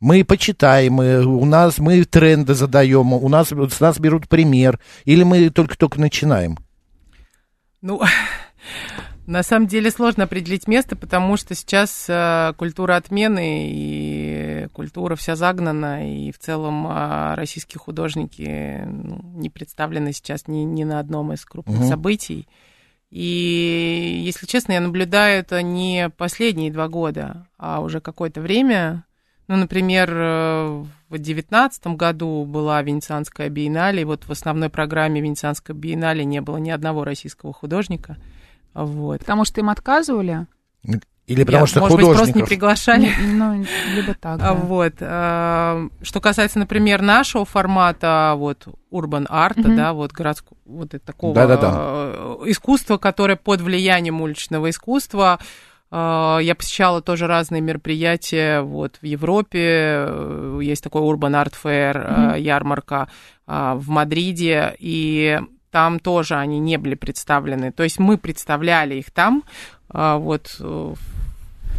мы 0.01 0.25
почитаем, 0.25 0.95
мы, 0.95 1.25
у 1.25 1.45
нас 1.45 1.79
мы 1.79 2.05
тренды 2.05 2.55
задаем, 2.55 3.13
у 3.13 3.29
нас 3.29 3.49
с 3.49 3.81
нас 3.81 3.99
берут 3.99 4.29
пример, 4.29 4.81
или 5.05 5.23
мы 5.23 5.51
только-только 5.51 6.01
начинаем? 6.01 6.59
Ну, 7.83 8.01
на 9.31 9.45
самом 9.45 9.69
деле 9.69 9.93
сложно 9.93 10.25
определить 10.25 10.67
место, 10.67 10.97
потому 10.97 11.37
что 11.37 11.55
сейчас 11.55 12.07
э, 12.09 12.53
культура 12.57 12.97
отмены 12.97 13.71
и 13.71 14.67
культура 14.73 15.15
вся 15.15 15.37
загнана, 15.37 16.13
и 16.13 16.33
в 16.33 16.39
целом 16.41 16.87
э, 16.89 17.35
российские 17.37 17.79
художники 17.79 18.83
ну, 18.85 19.21
не 19.37 19.49
представлены 19.49 20.13
сейчас 20.13 20.49
ни, 20.49 20.65
ни 20.65 20.83
на 20.83 20.99
одном 20.99 21.33
из 21.33 21.45
крупных 21.45 21.79
угу. 21.79 21.89
событий. 21.89 22.49
И, 23.11 24.21
если 24.25 24.47
честно, 24.47 24.73
я 24.73 24.81
наблюдаю 24.81 25.39
это 25.41 25.63
не 25.63 26.11
последние 26.11 26.73
два 26.73 26.89
года, 26.89 27.47
а 27.57 27.83
уже 27.83 28.01
какое-то 28.01 28.41
время. 28.41 29.05
Ну, 29.47 29.57
например, 29.57 30.11
э, 30.13 30.85
в 31.09 31.13
2019 31.13 31.87
году 31.89 32.45
была 32.47 32.83
Венецианская 32.83 33.49
биеннале, 33.49 34.03
и 34.03 34.05
вот 34.05 34.25
в 34.25 34.31
основной 34.33 34.71
программе 34.71 35.21
Венецианской 35.21 35.73
биеннале 35.73 36.25
не 36.25 36.41
было 36.41 36.57
ни 36.57 36.71
одного 36.71 37.05
российского 37.05 37.53
художника. 37.53 38.17
Вот. 38.75 39.21
Потому 39.21 39.45
что 39.45 39.61
им 39.61 39.71
отказывали? 39.71 40.47
Или 41.31 41.45
потому 41.45 41.63
Я, 41.63 41.67
что 41.69 41.81
может 41.81 41.97
художников... 41.97 42.19
быть, 42.19 42.33
просто 42.33 42.39
не 42.41 42.45
приглашали. 42.45 43.11
Ну, 43.21 43.65
либо 43.95 44.15
так, 44.15 44.41
да. 44.41 44.53
Вот. 44.53 44.95
Э, 44.99 45.89
что 46.03 46.21
касается, 46.21 46.59
например, 46.59 47.03
нашего 47.03 47.45
формата, 47.45 48.35
вот, 48.37 48.67
урбан 48.91 49.29
арта, 49.31 49.69
да, 49.69 49.93
вот, 49.93 50.11
городского, 50.11 50.59
вот 50.65 50.91
такого. 51.05 51.39
Э, 51.39 52.37
искусства, 52.47 52.99
которое 52.99 53.37
под 53.37 53.61
влиянием 53.61 54.21
уличного 54.21 54.71
искусства, 54.71 55.39
а, 55.93 56.39
я 56.39 56.57
посещала 56.57 57.01
тоже 57.01 57.29
разные 57.29 57.61
мероприятия 57.61 58.63
вот, 58.63 58.99
в 59.01 59.05
Европе. 59.05 60.09
Есть 60.61 60.83
такой 60.83 61.03
Urban 61.03 61.45
Art 61.45 61.55
Fair, 61.63 61.95
mm-hmm. 61.95 62.41
ярмарка 62.41 63.09
в 63.47 63.89
Мадриде, 63.89 64.75
и 64.79 65.41
там 65.71 66.01
тоже 66.01 66.37
они 66.37 66.59
не 66.59 66.77
были 66.77 66.95
представлены. 66.95 67.73
То 67.73 67.83
есть 67.83 67.99
мы 67.99 68.19
представляли 68.19 68.97
их 68.97 69.11
там, 69.11 69.45
вот 69.89 70.57
э, 70.61 70.95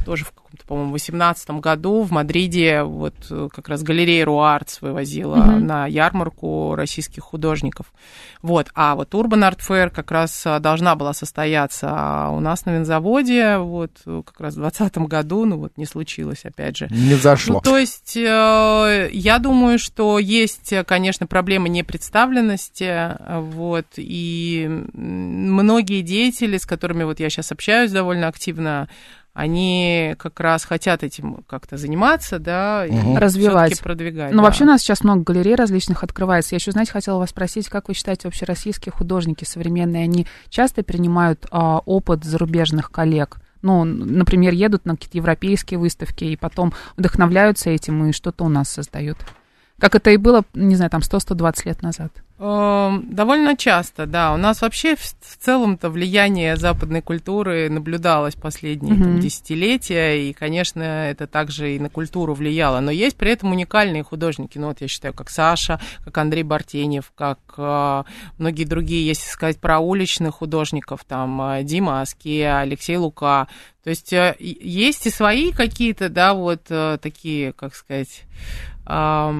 тоже 0.06 0.26
в 0.26 0.34
по-моему, 0.68 0.90
в 0.90 0.94
2018 0.94 1.50
году 1.52 2.02
в 2.04 2.12
Мадриде 2.12 2.84
вот 2.84 3.16
э, 3.30 3.50
как 3.54 3.70
раз 3.70 3.84
галерея 3.84 4.26
Руартс 4.26 4.82
вывозила 4.82 5.36
mm-hmm. 5.38 5.60
на 5.60 5.88
ярмарку 5.88 6.76
российских 6.76 7.24
художников. 7.24 7.94
Вот. 8.42 8.68
А 8.76 8.96
вот 8.96 9.14
Urban 9.14 9.50
Art 9.50 9.60
Fair 9.60 9.90
как 9.90 10.12
раз 10.12 10.46
э, 10.46 10.60
должна 10.60 10.96
была 10.96 11.14
состояться 11.14 11.90
а 11.92 12.30
у 12.30 12.40
нас 12.40 12.66
на 12.66 12.72
винзаводе 12.72 13.58
вот 13.58 13.92
э, 14.06 14.24
как 14.26 14.40
раз 14.42 14.54
в 14.54 14.62
2020 14.62 14.98
году, 15.10 15.46
ну 15.46 15.58
вот 15.58 15.78
не 15.78 15.86
случилось, 15.86 16.44
опять 16.44 16.78
же. 16.78 16.88
Не 16.90 17.16
зашло. 17.16 17.56
Ну, 17.56 17.62
то 17.62 17.78
есть 17.78 18.16
я 18.16 19.40
думаю, 19.42 19.80
что 19.80 20.20
есть, 20.20 20.74
конечно, 20.86 21.28
проблемы 21.28 21.70
непредставленности, 21.70 23.18
вот, 23.42 23.86
и 23.98 24.68
многие 24.94 26.02
деятели, 26.02 26.58
с 26.58 26.66
которыми 26.66 27.04
вот 27.04 27.20
я 27.20 27.30
сейчас 27.30 27.52
общаюсь 27.52 27.92
довольно 27.92 28.28
активно, 28.28 28.90
они 29.34 30.16
как 30.20 30.40
раз 30.40 30.66
хотят 30.66 31.04
этим 31.04 31.44
как-то 31.48 31.78
заниматься, 31.78 32.38
да, 32.38 32.86
угу. 32.88 33.18
развивать, 33.18 33.80
продвигать. 33.80 34.32
Но 34.32 34.38
да. 34.38 34.44
вообще 34.44 34.66
у 34.66 34.68
нас 34.68 34.82
сейчас 34.82 35.04
много 35.04 35.24
галерей 35.24 35.56
различных 35.56 36.04
открывается. 36.04 36.54
Я 36.54 36.58
еще, 36.58 36.72
знаете, 36.72 36.92
хотела 36.92 37.18
вас 37.18 37.30
спросить, 37.30 37.70
как 37.70 37.88
вы 37.88 37.94
считаете, 37.94 38.28
вообще 38.28 38.46
российские 38.46 38.92
художники 38.92 39.46
современные, 39.46 40.04
они 40.04 40.28
часто 40.50 40.84
принимают 40.84 41.48
а, 41.50 41.80
опыт 41.80 42.26
зарубежных 42.26 42.92
коллег? 42.92 43.38
Ну, 43.62 43.86
например, 43.86 44.54
едут 44.54 44.86
на 44.86 44.96
какие-то 44.96 45.18
европейские 45.18 45.80
выставки 45.80 46.26
и 46.26 46.36
потом 46.36 46.74
вдохновляются 46.98 47.70
этим 47.70 48.06
и 48.06 48.12
что-то 48.12 48.44
у 48.44 48.50
нас 48.50 48.70
создают. 48.70 49.18
Как 49.80 49.96
это 49.96 50.12
и 50.12 50.18
было, 50.18 50.44
не 50.54 50.76
знаю, 50.76 50.92
там 50.92 51.02
100-120 51.02 51.62
лет 51.66 51.82
назад. 51.82 52.12
Эм, 52.44 53.14
довольно 53.14 53.56
часто, 53.56 54.08
да. 54.08 54.34
У 54.34 54.38
нас 54.38 54.64
вообще 54.64 54.96
в, 54.96 55.14
целом-то 55.40 55.92
влияние 55.92 56.56
западной 56.56 57.04
культуры 57.04 57.70
наблюдалось 57.70 58.34
последние 58.34 58.96
mm-hmm. 58.96 59.04
там, 59.04 59.20
десятилетия, 59.20 60.28
и, 60.28 60.34
конечно, 60.34 60.82
это 60.82 61.28
также 61.28 61.76
и 61.76 61.80
на 61.80 61.90
культуру 61.90 62.34
влияло. 62.34 62.80
Но 62.80 62.90
есть 62.90 63.16
при 63.16 63.32
этом 63.32 63.52
уникальные 63.52 64.02
художники, 64.02 64.58
ну 64.58 64.70
вот 64.70 64.82
я 64.82 64.88
считаю, 64.88 65.14
как 65.14 65.30
Саша, 65.30 65.80
как 66.04 66.18
Андрей 66.18 66.42
Бартенев, 66.42 67.12
как 67.16 67.38
э, 67.58 68.04
многие 68.40 68.66
другие, 68.66 69.06
если 69.06 69.30
сказать 69.30 69.60
про 69.60 69.78
уличных 69.78 70.34
художников, 70.34 71.06
там 71.08 71.40
э, 71.44 71.64
Дима 71.64 72.02
Аски, 72.02 72.42
Алексей 72.42 72.98
Лука. 72.98 73.50
То 73.84 73.92
есть 73.92 74.14
э, 74.14 74.36
есть 74.40 75.06
и 75.06 75.12
свои 75.12 75.52
какие-то, 75.52 76.10
да, 76.10 76.34
вот 76.34 76.62
э, 76.70 76.98
такие, 77.00 77.54
как 77.54 77.76
сказать... 77.76 78.24
Э, 78.88 79.32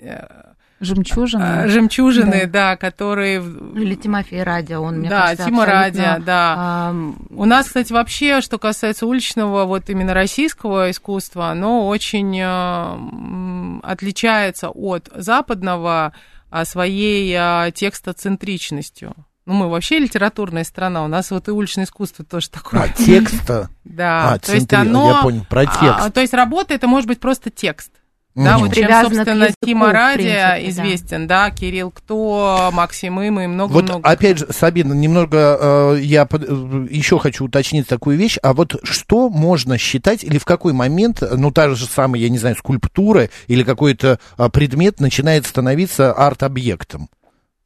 э, 0.00 0.51
Жемчужины. 0.82 1.42
А, 1.42 1.68
жемчужины, 1.68 2.46
да, 2.46 2.72
да 2.72 2.76
которые... 2.76 3.38
Или 3.76 3.94
Тимофей 3.94 4.42
Радио, 4.42 4.82
он, 4.82 4.98
мне 4.98 5.08
да, 5.08 5.22
кажется, 5.22 5.44
Тима 5.44 5.62
абсолютно... 5.62 6.02
Радио, 6.02 6.24
да. 6.24 6.54
А... 6.58 6.94
У 7.30 7.44
нас, 7.44 7.66
кстати, 7.68 7.92
вообще, 7.92 8.40
что 8.40 8.58
касается 8.58 9.06
уличного, 9.06 9.64
вот 9.64 9.88
именно 9.88 10.12
российского 10.12 10.90
искусства, 10.90 11.50
оно 11.50 11.86
очень 11.86 12.36
э, 12.36 13.80
отличается 13.84 14.70
от 14.70 15.08
западного 15.14 16.12
а, 16.50 16.64
своей 16.64 17.32
а, 17.38 17.70
текстоцентричностью. 17.70 19.14
Ну, 19.46 19.54
мы 19.54 19.70
вообще 19.70 19.98
литературная 19.98 20.64
страна, 20.64 21.04
у 21.04 21.08
нас 21.08 21.30
вот 21.30 21.46
и 21.46 21.52
уличное 21.52 21.84
искусство 21.84 22.24
тоже 22.24 22.50
такое. 22.50 22.82
А, 22.82 22.88
текста? 22.88 23.68
Да, 23.84 24.32
а, 24.32 24.38
то 24.38 24.54
есть 24.54 24.72
оно... 24.72 25.10
Я 25.10 25.22
понял, 25.22 25.44
про 25.48 25.66
текст. 25.66 25.82
А, 25.82 26.10
то 26.10 26.20
есть 26.20 26.32
работа 26.32 26.72
это 26.72 26.86
может 26.86 27.06
быть 27.08 27.20
просто 27.20 27.50
текст. 27.50 27.90
Да, 28.34 28.58
вот 28.58 28.74
чем, 28.74 28.90
собственно, 29.02 29.48
Тима 29.62 29.92
Радия 29.92 30.58
известен, 30.68 31.26
да. 31.26 31.48
да, 31.48 31.54
Кирилл 31.54 31.90
Кто, 31.90 32.70
Максим 32.72 33.20
Им 33.20 33.40
и 33.40 33.46
много-много. 33.46 33.92
Вот, 33.96 34.06
опять 34.06 34.38
же, 34.38 34.46
Сабина, 34.50 34.94
немного 34.94 35.96
э, 35.96 35.98
я 36.00 36.24
под, 36.24 36.44
э, 36.44 36.86
еще 36.90 37.18
хочу 37.18 37.44
уточнить 37.44 37.86
такую 37.86 38.16
вещь, 38.16 38.38
а 38.42 38.54
вот 38.54 38.76
что 38.84 39.28
можно 39.28 39.76
считать, 39.76 40.24
или 40.24 40.38
в 40.38 40.46
какой 40.46 40.72
момент, 40.72 41.22
ну, 41.30 41.50
та 41.50 41.74
же 41.74 41.84
самая, 41.84 42.22
я 42.22 42.30
не 42.30 42.38
знаю, 42.38 42.56
скульптура 42.56 43.28
или 43.48 43.64
какой-то 43.64 44.18
э, 44.38 44.48
предмет 44.48 45.00
начинает 45.00 45.46
становиться 45.46 46.12
арт-объектом? 46.12 47.10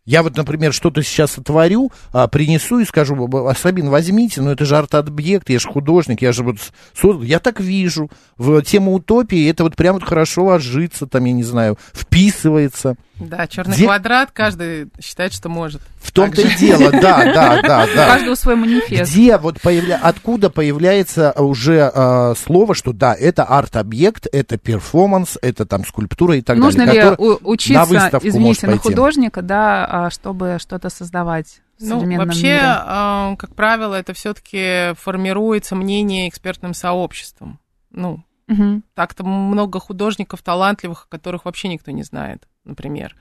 Я 0.06 0.22
вот, 0.22 0.36
например, 0.36 0.72
что-то 0.72 1.02
сейчас 1.02 1.32
сотворю, 1.32 1.90
а, 2.12 2.28
принесу 2.28 2.78
и 2.78 2.84
скажу, 2.84 3.28
Сабин, 3.60 3.90
возьмите, 3.90 4.40
но 4.40 4.52
это 4.52 4.64
же 4.64 4.76
арт-объект, 4.76 5.50
я 5.50 5.58
же 5.58 5.68
художник, 5.68 6.22
я 6.22 6.32
же 6.32 6.44
вот 6.44 6.58
создал. 6.94 7.22
Я 7.24 7.40
так 7.40 7.60
вижу. 7.60 8.08
В 8.38 8.62
тему 8.62 8.94
утопии 8.94 9.50
это 9.50 9.64
вот 9.64 9.74
прям 9.74 9.94
вот 9.94 10.04
хорошо 10.04 10.44
ложится, 10.44 11.06
там, 11.06 11.24
я 11.24 11.32
не 11.32 11.42
знаю, 11.42 11.76
вписывается. 11.92 12.96
Да, 13.18 13.46
черный 13.46 13.74
Где... 13.74 13.86
квадрат, 13.86 14.30
каждый 14.30 14.88
считает, 15.00 15.32
что 15.32 15.48
может. 15.48 15.80
В 15.98 16.12
том-то 16.12 16.42
и 16.42 16.54
дело, 16.54 16.92
да, 16.92 17.24
да, 17.24 17.62
да, 17.62 17.86
да. 17.94 18.04
У 18.04 18.08
каждого 18.12 18.34
свой 18.34 18.56
манифест. 18.56 19.10
Где 19.10 19.38
вот 19.38 19.60
появля... 19.60 19.98
откуда 20.02 20.50
появляется 20.50 21.32
уже 21.32 21.90
э, 21.92 22.34
слово, 22.44 22.74
что 22.74 22.92
да, 22.92 23.14
это 23.14 23.44
арт-объект, 23.44 24.26
это 24.30 24.58
перформанс, 24.58 25.38
это 25.40 25.64
там 25.64 25.84
скульптура 25.84 26.36
и 26.36 26.42
так 26.42 26.58
Нужно 26.58 26.84
далее. 26.84 27.16
Нужно 27.16 27.22
ли 27.22 27.38
учиться, 27.42 28.20
извините, 28.22 28.66
на 28.66 28.78
художника, 28.78 29.40
да, 29.40 29.86
а, 29.88 29.95
чтобы 30.10 30.58
что-то 30.60 30.90
создавать? 30.90 31.60
Ну, 31.78 32.00
вообще, 32.16 32.54
мире? 32.54 33.36
как 33.36 33.54
правило, 33.54 33.94
это 33.94 34.14
все-таки 34.14 34.94
формируется 34.94 35.74
мнение 35.74 36.28
экспертным 36.28 36.72
сообществом. 36.72 37.60
Ну, 37.90 38.24
угу. 38.48 38.82
так-то 38.94 39.24
много 39.24 39.78
художников 39.78 40.42
талантливых, 40.42 41.08
которых 41.08 41.44
вообще 41.44 41.68
никто 41.68 41.90
не 41.90 42.02
знает, 42.02 42.48
например. 42.64 43.14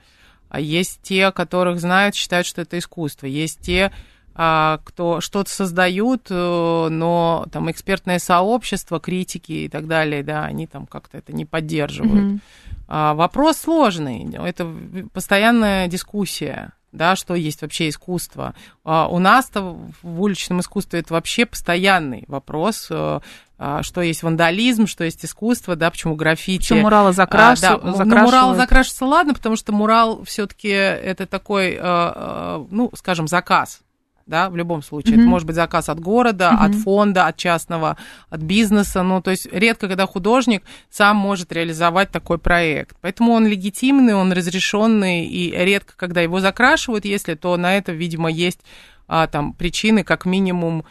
А 0.48 0.60
есть 0.60 1.00
те, 1.02 1.32
которых 1.32 1.80
знают, 1.80 2.14
считают, 2.14 2.46
что 2.46 2.62
это 2.62 2.78
искусство. 2.78 3.26
Есть 3.26 3.60
те, 3.60 3.86
а, 3.86 3.92
кто 4.36 5.20
что-то 5.22 5.48
создают, 5.48 6.26
э, 6.28 6.88
но 6.90 7.46
там 7.50 7.70
экспертное 7.70 8.18
сообщество, 8.18 9.00
критики 9.00 9.52
и 9.52 9.68
так 9.68 9.86
далее, 9.86 10.22
да, 10.22 10.44
они 10.44 10.66
там 10.66 10.86
как-то 10.86 11.16
это 11.16 11.32
не 11.32 11.46
поддерживают. 11.46 12.34
Mm-hmm. 12.34 12.40
А, 12.88 13.14
вопрос 13.14 13.56
сложный, 13.56 14.28
это 14.34 14.70
постоянная 15.12 15.88
дискуссия 15.88 16.72
да, 16.92 17.14
что 17.14 17.34
есть 17.34 17.60
вообще 17.62 17.90
искусство. 17.90 18.54
А 18.82 19.08
у 19.08 19.18
нас-то 19.18 19.76
в 20.02 20.20
уличном 20.22 20.60
искусстве 20.60 21.00
это 21.00 21.12
вообще 21.12 21.44
постоянный 21.44 22.24
вопрос, 22.26 22.88
э, 22.90 23.20
а, 23.58 23.82
что 23.82 24.00
есть 24.00 24.22
вандализм, 24.22 24.86
что 24.86 25.04
есть 25.04 25.24
искусство, 25.24 25.76
да, 25.76 25.90
почему 25.90 26.14
граффити. 26.14 26.68
Почему 26.68 26.82
муралы 26.82 27.12
закраш... 27.12 27.58
а, 27.62 27.78
да, 27.78 27.92
закрашивают? 27.92 28.08
Ну, 28.08 28.20
мурал 28.22 28.54
закрашивается, 28.54 29.04
ладно, 29.04 29.34
потому 29.34 29.56
что 29.56 29.72
мурал 29.72 30.24
все 30.24 30.46
таки 30.46 30.68
это 30.68 31.26
такой, 31.26 31.76
э, 31.78 32.66
ну, 32.70 32.90
скажем, 32.94 33.28
заказ, 33.28 33.80
да, 34.26 34.50
в 34.50 34.56
любом 34.56 34.82
случае. 34.82 35.16
Mm-hmm. 35.16 35.20
Это 35.20 35.28
может 35.28 35.46
быть 35.46 35.56
заказ 35.56 35.88
от 35.88 36.00
города, 36.00 36.50
mm-hmm. 36.50 36.64
от 36.64 36.74
фонда, 36.74 37.26
от 37.26 37.36
частного, 37.36 37.96
от 38.28 38.40
бизнеса. 38.40 39.02
Ну, 39.02 39.22
то 39.22 39.30
есть 39.30 39.46
редко, 39.52 39.88
когда 39.88 40.06
художник 40.06 40.62
сам 40.90 41.16
может 41.16 41.52
реализовать 41.52 42.10
такой 42.10 42.38
проект. 42.38 42.96
Поэтому 43.00 43.32
он 43.32 43.46
легитимный, 43.46 44.14
он 44.14 44.32
разрешенный, 44.32 45.26
и 45.26 45.50
редко, 45.52 45.94
когда 45.96 46.20
его 46.20 46.40
закрашивают, 46.40 47.04
если 47.04 47.34
то 47.34 47.56
на 47.56 47.76
это, 47.76 47.92
видимо, 47.92 48.30
есть 48.30 48.60
а, 49.06 49.28
там 49.28 49.52
причины, 49.52 50.02
как 50.02 50.26
минимум, 50.26 50.84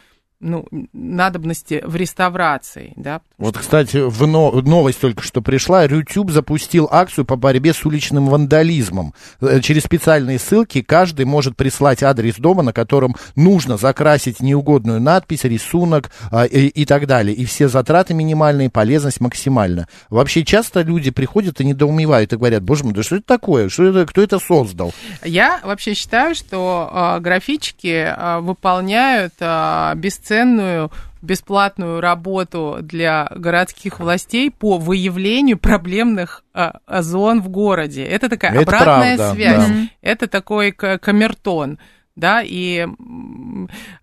ну, 0.45 0.65
надобности 0.93 1.81
в 1.85 1.95
реставрации, 1.95 2.93
да. 2.95 3.21
Вот, 3.37 3.57
кстати, 3.57 3.97
в 3.97 4.27
но... 4.27 4.51
новость 4.51 5.01
только 5.01 5.23
что 5.23 5.41
пришла. 5.41 5.83
YouTube 5.83 6.31
запустил 6.31 6.87
акцию 6.91 7.25
по 7.25 7.35
борьбе 7.35 7.73
с 7.73 7.83
уличным 7.85 8.27
вандализмом. 8.27 9.13
Э, 9.41 9.59
через 9.59 9.83
специальные 9.83 10.39
ссылки 10.39 10.81
каждый 10.81 11.25
может 11.25 11.57
прислать 11.57 12.03
адрес 12.03 12.35
дома, 12.35 12.61
на 12.61 12.73
котором 12.73 13.15
нужно 13.35 13.77
закрасить 13.77 14.39
неугодную 14.39 15.01
надпись, 15.01 15.43
рисунок 15.43 16.11
а, 16.31 16.45
и, 16.45 16.67
и 16.67 16.85
так 16.85 17.07
далее. 17.07 17.35
И 17.35 17.45
все 17.45 17.67
затраты 17.67 18.13
минимальные, 18.13 18.69
полезность 18.69 19.19
максимальна. 19.19 19.87
Вообще 20.09 20.45
часто 20.45 20.81
люди 20.81 21.09
приходят 21.09 21.59
и 21.59 21.65
недоумевают 21.65 22.33
и 22.33 22.37
говорят, 22.37 22.63
боже 22.63 22.83
мой, 22.83 22.93
да 22.93 23.01
что 23.01 23.15
это 23.15 23.25
такое? 23.25 23.69
Что 23.69 23.85
это, 23.85 24.05
кто 24.05 24.21
это 24.21 24.39
создал? 24.39 24.93
Я 25.23 25.59
вообще 25.63 25.95
считаю, 25.95 26.35
что 26.35 27.15
э, 27.17 27.19
графички 27.19 27.87
э, 27.87 28.39
выполняют 28.39 29.33
э, 29.39 29.93
бесценную 29.95 30.34
полноценную 30.35 30.91
бесплатную 31.21 32.01
работу 32.01 32.77
для 32.81 33.27
городских 33.35 33.99
властей 33.99 34.51
по 34.51 34.77
выявлению 34.77 35.57
проблемных 35.57 36.43
а, 36.53 36.79
зон 37.01 37.41
в 37.41 37.49
городе. 37.49 38.03
Это 38.03 38.29
такая 38.29 38.51
Это 38.51 38.61
обратная 38.61 39.17
правда, 39.17 39.33
связь. 39.33 39.67
Да. 39.67 39.73
Это 40.01 40.27
такой 40.27 40.71
камертон. 40.71 41.79
Да, 42.15 42.41
и 42.41 42.87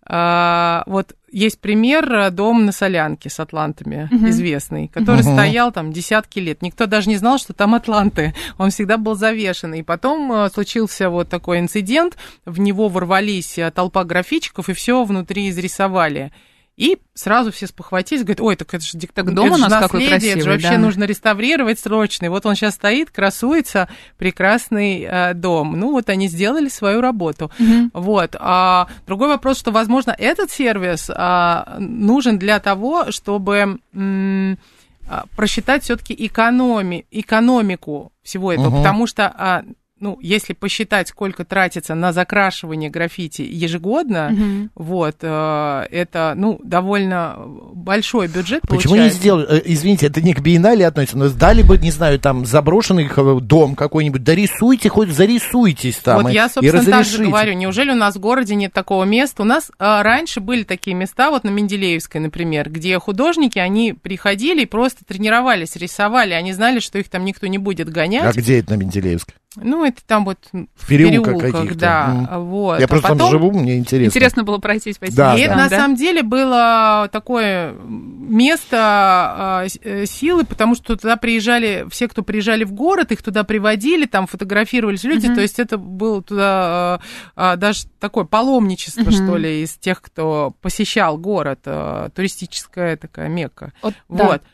а, 0.06 0.82
вот 0.86 1.16
есть 1.32 1.60
пример 1.60 2.12
э, 2.12 2.30
дом 2.30 2.66
на 2.66 2.72
Солянке 2.72 3.30
с 3.30 3.40
атлантами, 3.40 4.08
угу. 4.12 4.28
известный, 4.28 4.88
который 4.88 5.22
угу. 5.22 5.32
стоял 5.32 5.72
там 5.72 5.90
десятки 5.92 6.38
лет. 6.38 6.60
Никто 6.60 6.86
даже 6.86 7.08
не 7.08 7.16
знал, 7.16 7.38
что 7.38 7.54
там 7.54 7.74
атланты. 7.74 8.34
Он 8.58 8.70
всегда 8.70 8.98
был 8.98 9.14
завешен. 9.14 9.72
И 9.74 9.82
потом 9.82 10.30
э, 10.30 10.50
случился 10.50 11.08
вот 11.08 11.30
такой 11.30 11.60
инцидент, 11.60 12.18
в 12.44 12.60
него 12.60 12.88
ворвались 12.88 13.56
э, 13.56 13.70
толпа 13.70 14.04
графичиков 14.04 14.68
и 14.68 14.74
все 14.74 15.04
внутри 15.04 15.48
изрисовали. 15.48 16.32
И 16.76 16.98
сразу 17.12 17.52
все 17.52 17.66
спохватились, 17.66 18.22
говорят, 18.22 18.40
ой, 18.40 18.56
так 18.56 18.72
это 18.72 18.84
же 18.84 18.96
диктатор, 18.96 19.32
дом 19.34 19.46
это 19.46 19.54
у 19.54 19.58
нас 19.58 19.70
наследие, 19.70 19.88
какой 19.88 20.08
красивый, 20.08 20.32
это 20.32 20.44
же 20.44 20.50
вообще 20.50 20.70
да. 20.70 20.78
нужно 20.78 21.04
реставрировать 21.04 21.78
срочно. 21.78 22.26
И 22.26 22.28
вот 22.28 22.46
он 22.46 22.54
сейчас 22.54 22.74
стоит, 22.74 23.10
красуется, 23.10 23.88
прекрасный 24.16 25.02
э, 25.02 25.34
дом. 25.34 25.78
Ну 25.78 25.90
вот 25.90 26.08
они 26.08 26.28
сделали 26.28 26.68
свою 26.68 27.02
работу. 27.02 27.50
Угу. 27.58 27.90
Вот. 27.92 28.36
А 28.38 28.88
другой 29.06 29.28
вопрос, 29.28 29.58
что, 29.58 29.70
возможно, 29.70 30.14
этот 30.16 30.50
сервис 30.50 31.10
а, 31.14 31.76
нужен 31.78 32.38
для 32.38 32.58
того, 32.58 33.10
чтобы 33.10 33.78
м, 33.92 34.58
а, 35.06 35.24
просчитать 35.36 35.84
все-таки 35.84 36.14
экономи, 36.18 37.04
экономику 37.10 38.12
всего 38.22 38.50
этого, 38.50 38.68
угу. 38.68 38.78
потому 38.78 39.06
что 39.06 39.26
а, 39.26 39.62
ну, 40.02 40.18
если 40.20 40.52
посчитать, 40.52 41.08
сколько 41.08 41.44
тратится 41.44 41.94
на 41.94 42.12
закрашивание 42.12 42.90
граффити 42.90 43.42
ежегодно, 43.42 44.32
угу. 44.32 44.68
вот, 44.74 45.16
э, 45.22 45.86
это, 45.90 46.34
ну, 46.36 46.60
довольно 46.64 47.36
большой 47.72 48.26
бюджет 48.26 48.62
Почему 48.62 48.94
получается. 48.94 49.16
не 49.16 49.20
сделали, 49.20 49.46
э, 49.48 49.62
извините, 49.64 50.06
это 50.06 50.20
не 50.20 50.34
к 50.34 50.40
биеннале 50.40 50.86
относится, 50.86 51.16
но 51.16 51.28
сдали 51.28 51.62
бы, 51.62 51.78
не 51.78 51.92
знаю, 51.92 52.18
там, 52.18 52.44
заброшенный 52.44 53.08
дом 53.40 53.76
какой-нибудь, 53.76 54.24
дорисуйте, 54.24 54.88
хоть 54.88 55.08
зарисуйтесь 55.08 55.96
там 55.98 56.22
Вот 56.22 56.32
и, 56.32 56.34
я, 56.34 56.48
собственно, 56.48 56.84
так 56.84 57.06
же 57.06 57.24
говорю, 57.24 57.54
неужели 57.54 57.92
у 57.92 57.96
нас 57.96 58.16
в 58.16 58.20
городе 58.20 58.56
нет 58.56 58.72
такого 58.72 59.04
места? 59.04 59.42
У 59.42 59.46
нас 59.46 59.70
а, 59.78 60.02
раньше 60.02 60.40
были 60.40 60.64
такие 60.64 60.96
места, 60.96 61.30
вот 61.30 61.44
на 61.44 61.50
Менделеевской, 61.50 62.20
например, 62.20 62.70
где 62.70 62.98
художники, 62.98 63.58
они 63.60 63.92
приходили 63.92 64.62
и 64.62 64.66
просто 64.66 65.04
тренировались, 65.04 65.76
рисовали, 65.76 66.32
они 66.32 66.52
знали, 66.52 66.80
что 66.80 66.98
их 66.98 67.08
там 67.08 67.24
никто 67.24 67.46
не 67.46 67.58
будет 67.58 67.88
гонять. 67.88 68.36
А 68.36 68.38
где 68.38 68.58
это 68.58 68.72
на 68.72 68.76
Менделеевской? 68.76 69.34
Ну, 69.56 69.84
это 69.84 70.00
там 70.06 70.24
вот 70.24 70.38
в 70.52 70.86
переулках, 70.86 71.40
переулках 71.40 71.76
да, 71.76 72.28
mm. 72.30 72.44
вот. 72.44 72.78
Я 72.78 72.86
а 72.86 72.88
просто 72.88 73.08
потом... 73.08 73.18
там 73.18 73.30
живу, 73.30 73.50
мне 73.52 73.76
интересно. 73.76 74.08
Интересно 74.08 74.44
было 74.44 74.58
пройтись 74.58 74.98
по 74.98 75.06
да, 75.10 75.34
И 75.36 75.38
да. 75.38 75.44
это 75.44 75.56
на 75.56 75.68
да? 75.68 75.76
самом 75.78 75.96
деле 75.96 76.22
было 76.22 77.08
такое 77.12 77.72
место 77.72 79.66
э, 79.82 80.06
силы, 80.06 80.44
потому 80.44 80.74
что 80.74 80.96
туда 80.96 81.16
приезжали, 81.16 81.86
все, 81.90 82.08
кто 82.08 82.22
приезжали 82.22 82.64
в 82.64 82.72
город, 82.72 83.12
их 83.12 83.22
туда 83.22 83.44
приводили, 83.44 84.06
там 84.06 84.26
фотографировались 84.26 85.04
люди, 85.04 85.26
mm-hmm. 85.26 85.34
то 85.34 85.40
есть 85.40 85.58
это 85.58 85.78
было 85.78 86.22
туда 86.22 87.00
э, 87.36 87.56
даже 87.56 87.86
такое 88.00 88.24
паломничество, 88.24 89.02
mm-hmm. 89.02 89.26
что 89.26 89.36
ли, 89.36 89.62
из 89.62 89.74
тех, 89.74 90.00
кто 90.00 90.54
посещал 90.60 91.18
город, 91.18 91.60
э, 91.64 92.08
туристическая 92.14 92.96
такая 92.96 93.28
мекка. 93.28 93.72
Вот. 93.82 93.94
вот. 94.08 94.40
Да. 94.42 94.48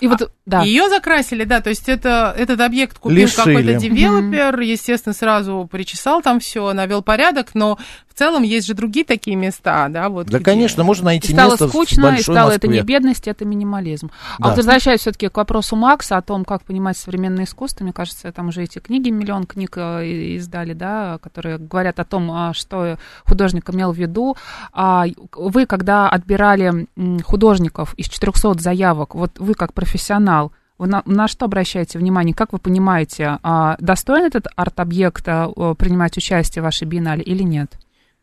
И 0.00 0.06
вот, 0.06 0.22
а, 0.22 0.28
да. 0.46 0.62
Ее 0.62 0.88
закрасили, 0.88 1.44
да, 1.44 1.60
то 1.60 1.70
есть 1.70 1.88
это, 1.88 2.34
этот 2.36 2.60
объект 2.60 2.98
купил 2.98 3.28
какой-то 3.28 3.74
девелопер, 3.74 4.58
mm-hmm. 4.58 4.64
естественно, 4.64 5.14
сразу 5.14 5.68
причесал 5.70 6.22
там 6.22 6.40
все, 6.40 6.72
навел 6.72 7.02
порядок, 7.02 7.50
но 7.54 7.78
в 8.08 8.18
целом 8.18 8.42
есть 8.42 8.66
же 8.66 8.74
другие 8.74 9.04
такие 9.04 9.36
места, 9.36 9.88
да, 9.88 10.08
вот. 10.08 10.26
Да, 10.26 10.38
где... 10.38 10.44
конечно, 10.44 10.84
можно 10.84 11.06
найти 11.06 11.28
и 11.28 11.34
стало 11.34 11.50
место 11.50 11.68
скучно, 11.68 12.10
в 12.10 12.18
и 12.18 12.22
стало 12.22 12.50
Москве. 12.50 12.56
это 12.56 12.68
не 12.68 12.80
бедность, 12.80 13.28
это 13.28 13.44
минимализм. 13.44 14.10
А 14.38 14.42
да. 14.42 14.44
А 14.44 14.48
вот 14.48 14.56
возвращаясь 14.56 15.00
все-таки 15.00 15.28
к 15.28 15.36
вопросу 15.36 15.76
Макса 15.76 16.16
о 16.16 16.22
том, 16.22 16.44
как 16.44 16.64
понимать 16.64 16.96
современное 16.96 17.44
искусство, 17.44 17.84
мне 17.84 17.92
кажется, 17.92 18.32
там 18.32 18.48
уже 18.48 18.62
эти 18.62 18.78
книги, 18.78 19.10
миллион 19.10 19.44
книг 19.44 19.74
э, 19.76 20.06
издали, 20.36 20.72
да, 20.72 21.18
которые 21.22 21.58
говорят 21.58 22.00
о 22.00 22.04
том, 22.04 22.30
а, 22.30 22.52
что 22.52 22.98
художник 23.24 23.68
имел 23.70 23.92
в 23.92 23.96
виду. 23.96 24.36
А 24.72 25.04
вы, 25.32 25.66
когда 25.66 26.08
отбирали 26.08 26.86
художников 27.22 27.94
из 27.94 28.08
400 28.08 28.60
заявок, 28.60 29.14
вот 29.14 29.38
вы 29.38 29.54
как 29.54 29.72
профессионал, 29.72 29.89
вы 30.78 30.86
на, 30.86 31.02
на 31.04 31.28
что 31.28 31.44
обращаете 31.44 31.98
внимание? 31.98 32.34
Как 32.34 32.52
вы 32.52 32.58
понимаете, 32.58 33.38
а, 33.42 33.76
достоин 33.80 34.24
этот 34.24 34.46
арт-объект 34.56 35.24
а, 35.26 35.74
принимать 35.74 36.16
участие 36.16 36.62
в 36.62 36.64
вашей 36.64 36.86
биеннале 36.86 37.22
или 37.22 37.42
нет? 37.42 37.78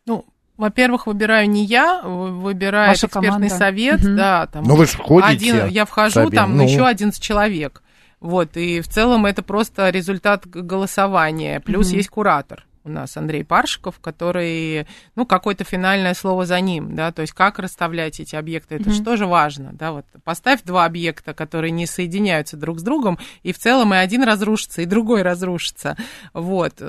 Ну, 0.07 0.25
во-первых, 0.57 1.05
выбираю 1.05 1.47
не 1.47 1.63
я, 1.63 2.01
выбираю 2.01 2.89
Ваша 2.89 3.05
экспертный 3.05 3.29
команда. 3.29 3.55
совет, 3.55 4.03
угу. 4.03 4.15
да, 4.15 4.47
там. 4.47 4.63
Ну 4.63 4.75
вы 4.75 4.87
же 4.87 4.97
ходите. 4.97 5.53
Один, 5.53 5.67
я 5.67 5.85
вхожу, 5.85 6.13
Сабин, 6.13 6.31
там 6.31 6.57
ну... 6.57 6.63
еще 6.63 6.85
11 6.85 7.21
человек. 7.21 7.83
Вот, 8.19 8.57
и 8.57 8.81
в 8.81 8.87
целом 8.87 9.27
это 9.27 9.43
просто 9.43 9.91
результат 9.91 10.47
голосования. 10.47 11.59
Плюс 11.59 11.89
угу. 11.89 11.97
есть 11.97 12.09
куратор 12.09 12.65
у 12.87 12.91
нас 12.91 13.17
Андрей 13.17 13.43
Паршиков, 13.43 13.99
который, 13.99 14.87
ну, 15.15 15.25
какое-то 15.25 15.63
финальное 15.63 16.13
слово 16.13 16.45
за 16.45 16.59
ним, 16.59 16.95
да, 16.95 17.11
то 17.11 17.21
есть 17.21 17.33
как 17.33 17.59
расставлять 17.59 18.19
эти 18.19 18.35
объекты, 18.35 18.75
это 18.75 18.89
mm-hmm. 18.89 18.93
же 18.93 19.03
тоже 19.03 19.25
важно, 19.27 19.71
да, 19.73 19.91
вот 19.91 20.05
поставь 20.23 20.63
два 20.63 20.85
объекта, 20.85 21.33
которые 21.33 21.71
не 21.71 21.85
соединяются 21.85 22.57
друг 22.57 22.79
с 22.79 22.83
другом, 22.83 23.19
и 23.43 23.53
в 23.53 23.59
целом 23.59 23.93
и 23.93 23.97
один 23.97 24.23
разрушится, 24.23 24.81
и 24.81 24.85
другой 24.85 25.21
разрушится, 25.21 25.97
вот, 26.33 26.81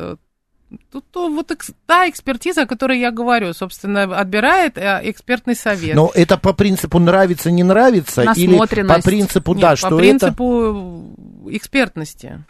Тут 0.93 1.07
то, 1.11 1.31
вот 1.31 1.51
та 1.87 2.11
экспертиза, 2.11 2.63
о 2.63 2.67
которой 2.67 2.99
я 2.99 3.11
говорю, 3.11 3.55
собственно, 3.55 4.03
отбирает 4.03 4.77
э, 4.77 5.01
экспертный 5.05 5.55
совет. 5.55 5.95
Но 5.95 6.11
это 6.15 6.37
по 6.37 6.53
принципу 6.53 6.99
нравится, 6.99 7.51
не 7.51 7.63
нравится? 7.63 8.33
Или 8.37 8.59
по 8.59 9.01
принципу, 9.01 9.55
Нет, 9.55 9.63
да, 9.63 9.71
по 9.71 9.77
что 9.77 9.97
принципу 9.97 11.17
экспертности. 11.51 12.45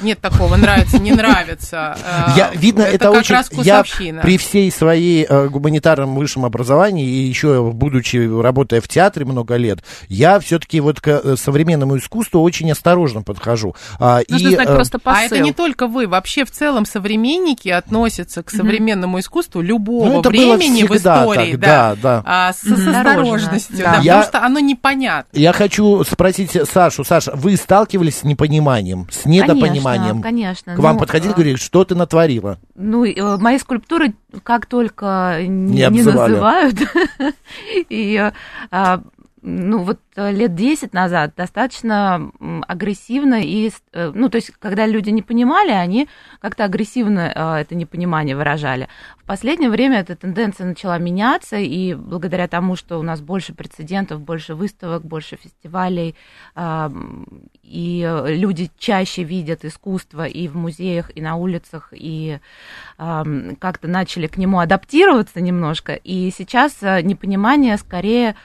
Нет 0.00 0.20
такого, 0.20 0.56
нравится, 0.56 0.98
не 0.98 1.12
нравится. 1.12 1.96
Э, 2.12 2.30
Я, 2.36 2.50
видно, 2.54 2.82
это, 2.82 3.06
как 3.06 3.20
очень... 3.20 3.34
раз 3.34 3.48
Я 3.52 3.82
вкусовщина. 3.82 4.22
при 4.22 4.36
всей 4.36 4.70
своей 4.70 5.24
э, 5.28 5.48
гуманитарном 5.48 6.14
высшем 6.16 6.44
образовании 6.44 7.06
и 7.06 7.26
еще 7.26 7.70
будучи, 7.70 8.16
работая 8.40 8.80
в 8.80 8.88
театре 8.88 9.24
много 9.24 9.56
лет, 9.56 9.80
я 10.08 10.38
все-таки 10.40 10.80
вот 10.80 11.00
к 11.00 11.08
э, 11.08 11.36
современному 11.36 11.96
искусству 11.98 12.40
очень 12.42 12.70
осторожно 12.70 13.22
подхожу. 13.22 13.74
А, 13.98 14.20
Нужно 14.28 14.48
и, 14.48 14.54
знать 14.54 14.68
э, 14.68 14.74
просто 14.74 14.98
посыл. 14.98 15.20
А 15.20 15.24
это 15.24 15.38
не 15.38 15.52
только 15.52 15.86
вы, 15.86 16.06
вообще 16.06 16.44
в 16.44 16.50
целом 16.50 16.86
современники 16.86 17.68
относятся 17.68 18.42
к 18.42 18.50
современному 18.50 19.20
искусству 19.20 19.60
любого 19.60 20.06
Ну, 20.06 20.20
это 20.20 20.30
было 20.30 20.56
времени 20.56 20.82
в 20.82 20.90
всегда 20.92 21.22
истории, 21.22 21.50
так, 21.52 21.60
да, 21.60 21.94
да, 21.94 21.96
да. 22.02 22.22
а, 22.26 22.52
с, 22.52 22.64
осторожностью, 22.64 23.78
Да. 23.78 23.84
да, 23.84 24.00
Я- 24.00 24.00
потому 24.18 24.22
что 24.24 24.44
оно 24.44 24.58
непонятно. 24.60 25.38
Я 25.38 25.52
хочу 25.52 26.04
спросить 26.04 26.56
Сашу. 26.70 27.04
Саша, 27.04 27.32
вы 27.34 27.56
сталкивались 27.56 28.18
с 28.18 28.24
непониманием, 28.24 29.08
с 29.10 29.24
недопониманием? 29.24 29.61
Конечно, 29.68 30.22
конечно. 30.22 30.76
К 30.76 30.78
вам 30.78 30.94
Ну, 30.94 31.00
подходили 31.00 31.30
и 31.30 31.32
э, 31.32 31.34
говорили, 31.34 31.56
что 31.56 31.84
ты 31.84 31.94
натворила? 31.94 32.58
Ну, 32.74 33.04
э, 33.04 33.36
мои 33.38 33.58
скульптуры 33.58 34.14
как 34.42 34.66
только 34.66 35.38
не, 35.42 35.86
не 35.90 36.02
называют, 36.02 36.76
и 37.88 38.16
э, 38.16 38.32
а, 38.70 39.02
ну 39.42 39.78
вот 39.78 39.98
э, 40.14 40.30
лет 40.30 40.54
10 40.54 40.92
назад 40.92 41.34
достаточно 41.36 42.30
агрессивно 42.68 43.42
и, 43.42 43.72
э, 43.92 44.12
ну 44.14 44.28
то 44.28 44.36
есть 44.36 44.52
когда 44.60 44.86
люди 44.86 45.10
не 45.10 45.22
понимали, 45.22 45.72
они 45.72 46.08
как-то 46.40 46.64
агрессивно 46.64 47.32
э, 47.34 47.60
это 47.62 47.74
непонимание 47.74 48.36
выражали. 48.36 48.88
В 49.16 49.24
последнее 49.24 49.68
время 49.68 49.98
эта 49.98 50.14
тенденция 50.14 50.66
начала 50.66 50.96
меняться, 50.98 51.56
и 51.56 51.94
благодаря 51.94 52.46
тому, 52.46 52.76
что 52.76 52.98
у 52.98 53.02
нас 53.02 53.20
больше 53.20 53.52
прецедентов, 53.52 54.20
больше 54.20 54.54
выставок, 54.54 55.04
больше 55.04 55.36
фестивалей, 55.36 56.14
и 57.62 58.24
люди 58.26 58.70
чаще 58.78 59.22
видят 59.22 59.64
искусство 59.64 60.26
и 60.26 60.48
в 60.48 60.56
музеях, 60.56 61.10
и 61.14 61.22
на 61.22 61.36
улицах, 61.36 61.92
и 61.92 62.40
как-то 62.98 63.88
начали 63.88 64.26
к 64.26 64.36
нему 64.36 64.58
адаптироваться 64.58 65.40
немножко. 65.40 65.94
И 65.94 66.30
сейчас 66.36 66.82
непонимание 66.82 67.78
скорее 67.78 68.36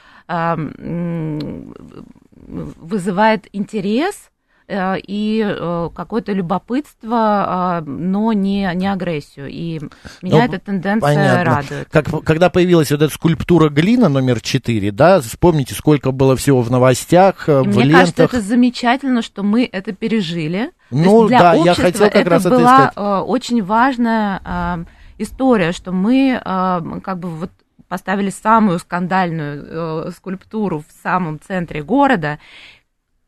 вызывает 2.80 3.46
интерес 3.52 4.30
э, 4.68 4.98
и 5.00 5.42
э, 5.44 5.90
какое-то 5.94 6.32
любопытство, 6.32 7.16
а, 7.16 7.80
но 7.86 8.32
не, 8.32 8.70
не 8.74 8.86
агрессию. 8.90 9.48
И 9.48 9.80
меня 10.22 10.38
Ну, 10.38 10.44
эта 10.44 10.58
тенденция 10.58 11.00
понятно. 11.14 11.44
радует. 11.44 11.88
Как, 11.90 12.24
когда 12.24 12.50
появилась 12.50 12.90
вот 12.90 13.02
эта 13.02 13.12
скульптура 13.12 13.68
глина 13.70 14.08
номер 14.08 14.40
4, 14.40 14.90
да, 14.92 15.20
вспомните, 15.20 15.74
сколько 15.74 16.10
было 16.12 16.36
всего 16.36 16.60
в 16.62 16.70
новостях, 16.70 17.48
э, 17.48 17.62
И 17.64 17.68
в 17.68 17.74
мне 17.76 17.84
лентах. 17.84 18.00
кажется, 18.00 18.24
это 18.24 18.40
замечательно, 18.40 19.22
что 19.22 19.42
мы 19.42 19.68
это 19.70 19.92
пережили. 19.92 20.70
Ну 20.90 21.28
да, 21.28 21.54
я 21.54 21.74
хотел 21.74 22.06
как 22.06 22.16
это 22.16 22.30
раз 22.30 22.46
это 22.46 22.50
была 22.56 22.76
искать. 22.88 22.92
э, 22.96 23.18
очень 23.20 23.62
важная 23.62 24.86
история, 25.18 25.72
что 25.72 25.90
мы 25.92 26.40
как 27.02 27.18
бы 27.18 27.28
вот 27.28 27.50
поставили 27.88 28.30
самую 28.30 28.78
скандальную 28.78 30.06
э, 30.08 30.10
скульптуру 30.12 30.84
в 30.86 31.02
самом 31.02 31.40
центре 31.40 31.82
города, 31.82 32.38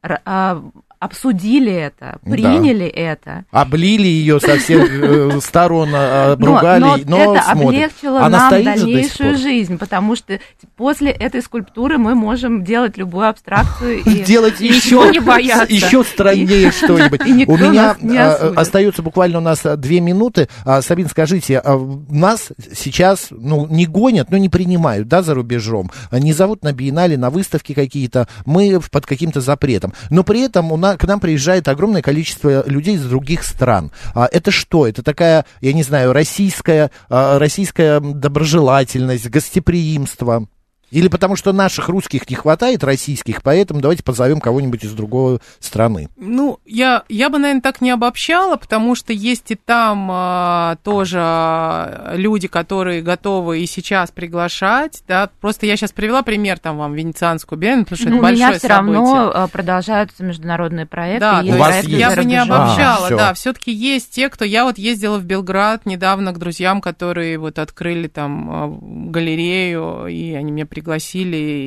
а, 0.03 0.63
обсудили 1.01 1.73
это, 1.73 2.19
Да. 2.23 2.31
приняли 2.31 2.87
это. 2.87 3.45
Облили 3.51 4.07
ее 4.07 4.39
со 4.39 4.59
всех 4.59 4.87
э, 4.89 5.41
сторон, 5.41 5.89
а, 5.95 6.27
Но, 6.29 6.33
обругали, 6.35 6.81
но 6.83 6.97
но, 7.07 7.35
это 7.35 7.43
смотрят. 7.45 7.63
облегчило 7.93 8.21
Она 8.21 8.39
нам 8.39 8.51
дальнейшую 8.51 9.39
жизнь, 9.39 9.79
потому 9.79 10.15
что 10.15 10.39
после 10.77 11.11
этой 11.11 11.41
скульптуры 11.43 11.97
мы 11.97 12.15
можем 12.15 12.65
делать 12.65 12.99
любую 12.99 13.29
абстракцию 13.29 14.01
и 14.05 14.25
Делать 14.25 14.61
еще, 14.61 15.11
не 15.11 15.21
бояться. 15.21 15.73
еще 15.73 16.05
страннее 16.05 16.71
что-нибудь. 16.71 17.21
У 17.49 17.57
меня 17.57 17.97
нас 18.01 18.39
а, 18.41 18.53
остается 18.57 19.03
буквально 19.03 19.39
у 19.39 19.41
нас 19.43 19.65
а, 19.65 19.77
две 19.77 20.01
минуты. 20.01 20.49
А, 20.67 20.83
Сабин, 20.83 21.09
скажите, 21.09 21.59
а, 21.65 21.79
нас 22.11 22.51
сейчас 22.75 23.29
ну, 23.31 23.67
не 23.69 23.87
гонят, 23.87 24.31
но 24.31 24.37
не 24.37 24.51
принимают, 24.51 25.09
да, 25.09 25.23
за 25.23 25.33
рубежом? 25.35 25.91
А, 26.11 26.19
Не 26.19 26.35
зовут 26.35 26.63
на 26.63 26.75
биеннале, 26.75 27.17
на 27.17 27.31
выставки 27.31 27.73
какие-то. 27.73 28.29
Мы 28.45 28.79
под 28.91 29.07
каким-то 29.07 29.41
запретом. 29.41 29.95
Но 30.11 30.25
при 30.25 30.43
этом 30.43 30.73
у 30.73 30.77
к 30.97 31.05
нам 31.05 31.21
приезжает 31.21 31.69
огромное 31.69 32.03
количество 32.03 32.67
людей 32.69 32.97
из 32.97 33.05
других 33.05 33.43
стран. 33.43 33.93
А, 34.15 34.29
Это 34.31 34.51
что? 34.51 34.87
Это 34.87 35.03
такая, 35.03 35.45
я 35.61 35.73
не 35.73 35.83
знаю, 35.83 36.13
российская, 36.13 36.91
а, 37.09 37.39
российская 37.39 38.01
доброжелательность, 38.01 39.29
гостеприимство? 39.29 40.47
Или 40.91 41.09
потому 41.09 41.37
что 41.37 41.53
наших 41.53 41.89
русских 41.89 42.29
не 42.29 42.37
хватает, 42.37 42.83
российских, 42.85 43.43
поэтому 43.43 43.81
давайте 43.81 44.03
позовем 44.03 44.41
кого-нибудь 44.41 44.85
из 44.85 44.93
другой 44.93 45.39
страны. 45.61 46.09
Ну, 46.17 46.59
я, 46.67 47.05
я 47.09 47.31
бы, 47.31 47.39
наверное, 47.39 47.63
так 47.63 47.81
не 47.81 47.91
обобщала, 47.91 48.57
потому 48.57 48.95
что 48.95 49.13
есть 49.13 49.51
и 49.51 49.55
там 49.55 50.09
а, 50.11 50.77
тоже 50.83 51.19
а, 51.21 52.15
люди, 52.17 52.49
которые 52.49 53.03
готовы 53.03 53.61
и 53.61 53.67
сейчас 53.67 54.11
приглашать, 54.11 55.03
да. 55.07 55.31
Просто 55.41 55.67
я 55.67 55.77
сейчас 55.77 55.93
привела 55.93 56.23
пример 56.23 56.59
там 56.59 56.79
вам 56.79 56.95
Венецианскую 56.95 57.59
биеннале, 57.59 57.85
потому 57.85 57.99
что 57.99 58.09
Ну, 58.11 58.17
это 58.17 58.27
у 58.27 58.31
меня 58.31 58.49
большое 58.49 58.59
все 58.59 58.69
событие. 58.69 59.15
равно 59.15 59.49
продолжаются 59.49 60.25
международные 60.25 60.87
проекты. 60.87 61.21
Да, 61.21 61.41
есть 61.41 61.55
У 61.55 61.59
вас 61.59 61.69
проекты 61.69 61.91
есть. 61.93 62.01
я 62.01 62.17
бы 62.17 62.25
не 62.25 62.37
обобщала, 62.37 63.07
А, 63.07 63.11
да, 63.11 63.35
все-таки 63.35 63.73
есть 63.73 64.11
те, 64.11 64.29
кто... 64.29 64.45
Я 64.45 64.65
вот 64.65 64.79
ездила 64.79 65.19
в 65.19 65.25
Белград 65.25 65.87
недавно 65.87 66.33
к 66.33 66.39
друзьям, 66.39 66.81
которые 66.81 67.39
вот 67.39 67.59
открыли 67.59 68.09
там 68.09 68.51
а, 68.51 68.79
галерею, 69.11 70.07
и 70.07 70.33
они 70.35 70.51
меня 70.53 70.67
пригласили, 70.67 70.80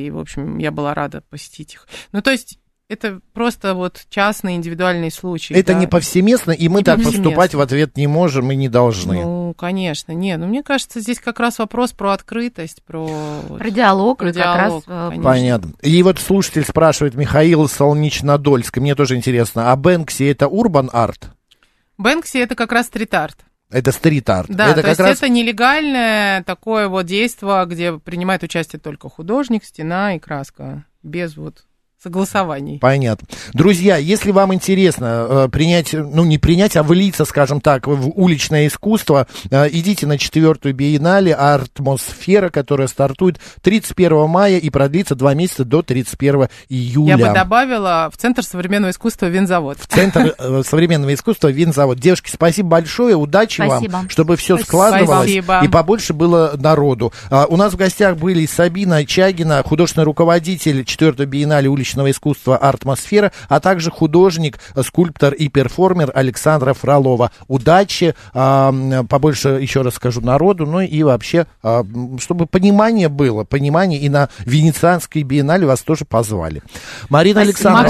и, 0.06 0.10
в 0.10 0.18
общем, 0.18 0.58
я 0.58 0.70
была 0.70 0.94
рада 0.94 1.22
посетить 1.30 1.74
их. 1.74 1.88
Ну, 2.12 2.22
то 2.22 2.30
есть 2.30 2.58
это 2.88 3.20
просто 3.32 3.74
вот 3.74 4.04
частный 4.10 4.56
индивидуальный 4.56 5.10
случай. 5.10 5.54
Это 5.54 5.72
да. 5.72 5.78
не 5.80 5.86
повсеместно, 5.86 6.50
и 6.50 6.68
мы 6.68 6.80
Не 6.80 6.84
так 6.84 6.96
повсеместно. 6.96 7.24
поступать 7.24 7.54
в 7.54 7.60
ответ 7.60 7.96
не 7.96 8.06
можем 8.06 8.50
и 8.52 8.56
не 8.56 8.68
должны. 8.68 9.22
Ну, 9.22 9.54
конечно, 9.56 10.12
не, 10.12 10.36
ну, 10.36 10.46
мне 10.46 10.62
кажется, 10.62 11.00
здесь 11.00 11.18
как 11.18 11.40
раз 11.40 11.58
вопрос 11.58 11.92
про 11.92 12.12
открытость, 12.12 12.82
про... 12.84 13.06
вот- 13.48 13.58
Про 13.58 13.70
диалог, 13.70 14.18
Про 14.18 14.28
и 14.28 14.32
как 14.32 14.44
раз 14.44 14.68
диалог, 14.68 14.84
э, 14.86 15.08
конечно. 15.08 15.24
Понятно. 15.24 15.72
И 15.80 16.02
вот 16.02 16.18
слушатель 16.18 16.64
спрашивает, 16.64 17.14
Михаил 17.14 17.68
Солнечнодольск, 17.68 18.76
мне 18.76 18.94
тоже 18.94 19.16
интересно, 19.16 19.72
а 19.72 19.76
Бэнкси 19.76 20.24
это 20.24 20.48
урбан 20.48 20.90
арт? 20.92 21.30
Бэнкси 21.96 22.38
это 22.38 22.54
как 22.54 22.72
раз 22.72 22.86
стрит-арт. 22.86 23.38
Это 23.74 23.90
стрит-арт? 23.90 24.48
Да, 24.50 24.66
это 24.66 24.76
то 24.76 24.82
как 24.82 24.88
есть 24.90 25.00
раз... 25.00 25.18
это 25.18 25.28
нелегальное 25.28 26.44
такое 26.44 26.86
вот 26.86 27.06
действие, 27.06 27.64
где 27.66 27.98
принимает 27.98 28.44
участие 28.44 28.78
только 28.78 29.08
художник, 29.08 29.64
стена 29.64 30.14
и 30.14 30.20
краска, 30.20 30.84
без 31.02 31.36
вот 31.36 31.64
согласований. 32.04 32.78
Понятно. 32.78 33.26
Друзья, 33.54 33.96
если 33.96 34.30
вам 34.30 34.52
интересно 34.52 35.26
э, 35.28 35.48
принять, 35.50 35.94
ну 35.94 36.24
не 36.24 36.38
принять, 36.38 36.76
а 36.76 36.82
влиться, 36.82 37.24
скажем 37.24 37.60
так, 37.60 37.86
в 37.86 38.12
уличное 38.14 38.66
искусство, 38.66 39.26
э, 39.50 39.68
идите 39.72 40.06
на 40.06 40.18
четвертую 40.18 40.74
биеннале 40.74 41.34
«Артмосфера», 41.34 42.50
которая 42.50 42.88
стартует 42.88 43.40
31 43.62 44.28
мая 44.28 44.58
и 44.58 44.70
продлится 44.70 45.14
два 45.14 45.34
месяца 45.34 45.64
до 45.64 45.82
31 45.82 46.48
июля. 46.68 47.16
Я 47.16 47.28
бы 47.28 47.34
добавила 47.34 48.10
в 48.12 48.18
Центр 48.18 48.42
современного 48.42 48.90
искусства 48.90 49.26
Винзавод. 49.26 49.78
Центр 49.88 50.34
э, 50.38 50.62
современного 50.66 51.14
искусства 51.14 51.48
Винзавод. 51.48 51.98
Девушки, 51.98 52.30
спасибо 52.30 52.68
большое, 52.68 53.16
удачи 53.16 53.62
Спасибо. 53.66 53.92
вам, 53.92 54.10
чтобы 54.10 54.36
все 54.36 54.56
Спасибо. 54.56 54.66
складывалось 54.66 55.30
Спасибо. 55.30 55.60
и 55.64 55.68
побольше 55.68 56.12
было 56.12 56.52
народу. 56.58 57.12
А, 57.30 57.46
у 57.46 57.56
нас 57.56 57.72
в 57.72 57.76
гостях 57.76 58.18
были 58.18 58.44
Сабина 58.44 59.06
Чагина, 59.06 59.62
художественный 59.62 60.04
руководитель 60.04 60.84
4 60.84 61.24
биеннале 61.24 61.68
уличного 61.68 61.93
искусства 62.10 62.56
«Артмосфера», 62.56 63.32
а 63.48 63.60
также 63.60 63.90
художник, 63.90 64.58
скульптор 64.82 65.32
и 65.32 65.48
перформер 65.48 66.10
Александра 66.14 66.74
Фролова. 66.74 67.30
Удачи, 67.48 68.14
а, 68.32 68.72
побольше, 69.08 69.48
еще 69.60 69.82
раз 69.82 69.94
скажу, 69.94 70.20
народу, 70.20 70.66
ну 70.66 70.80
и 70.80 71.02
вообще, 71.02 71.46
а, 71.62 71.84
чтобы 72.20 72.46
понимание 72.46 73.08
было, 73.08 73.44
понимание, 73.44 74.00
и 74.00 74.08
на 74.08 74.28
Венецианской 74.40 75.22
биеннале 75.22 75.66
вас 75.66 75.82
тоже 75.82 76.04
позвали. 76.04 76.62
Марина 77.08 77.40
Александровна. 77.42 77.88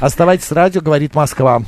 Оставайтесь 0.00 0.46
с 0.46 0.52
радио, 0.52 0.80
говорит 0.80 1.14
Москва. 1.14 1.62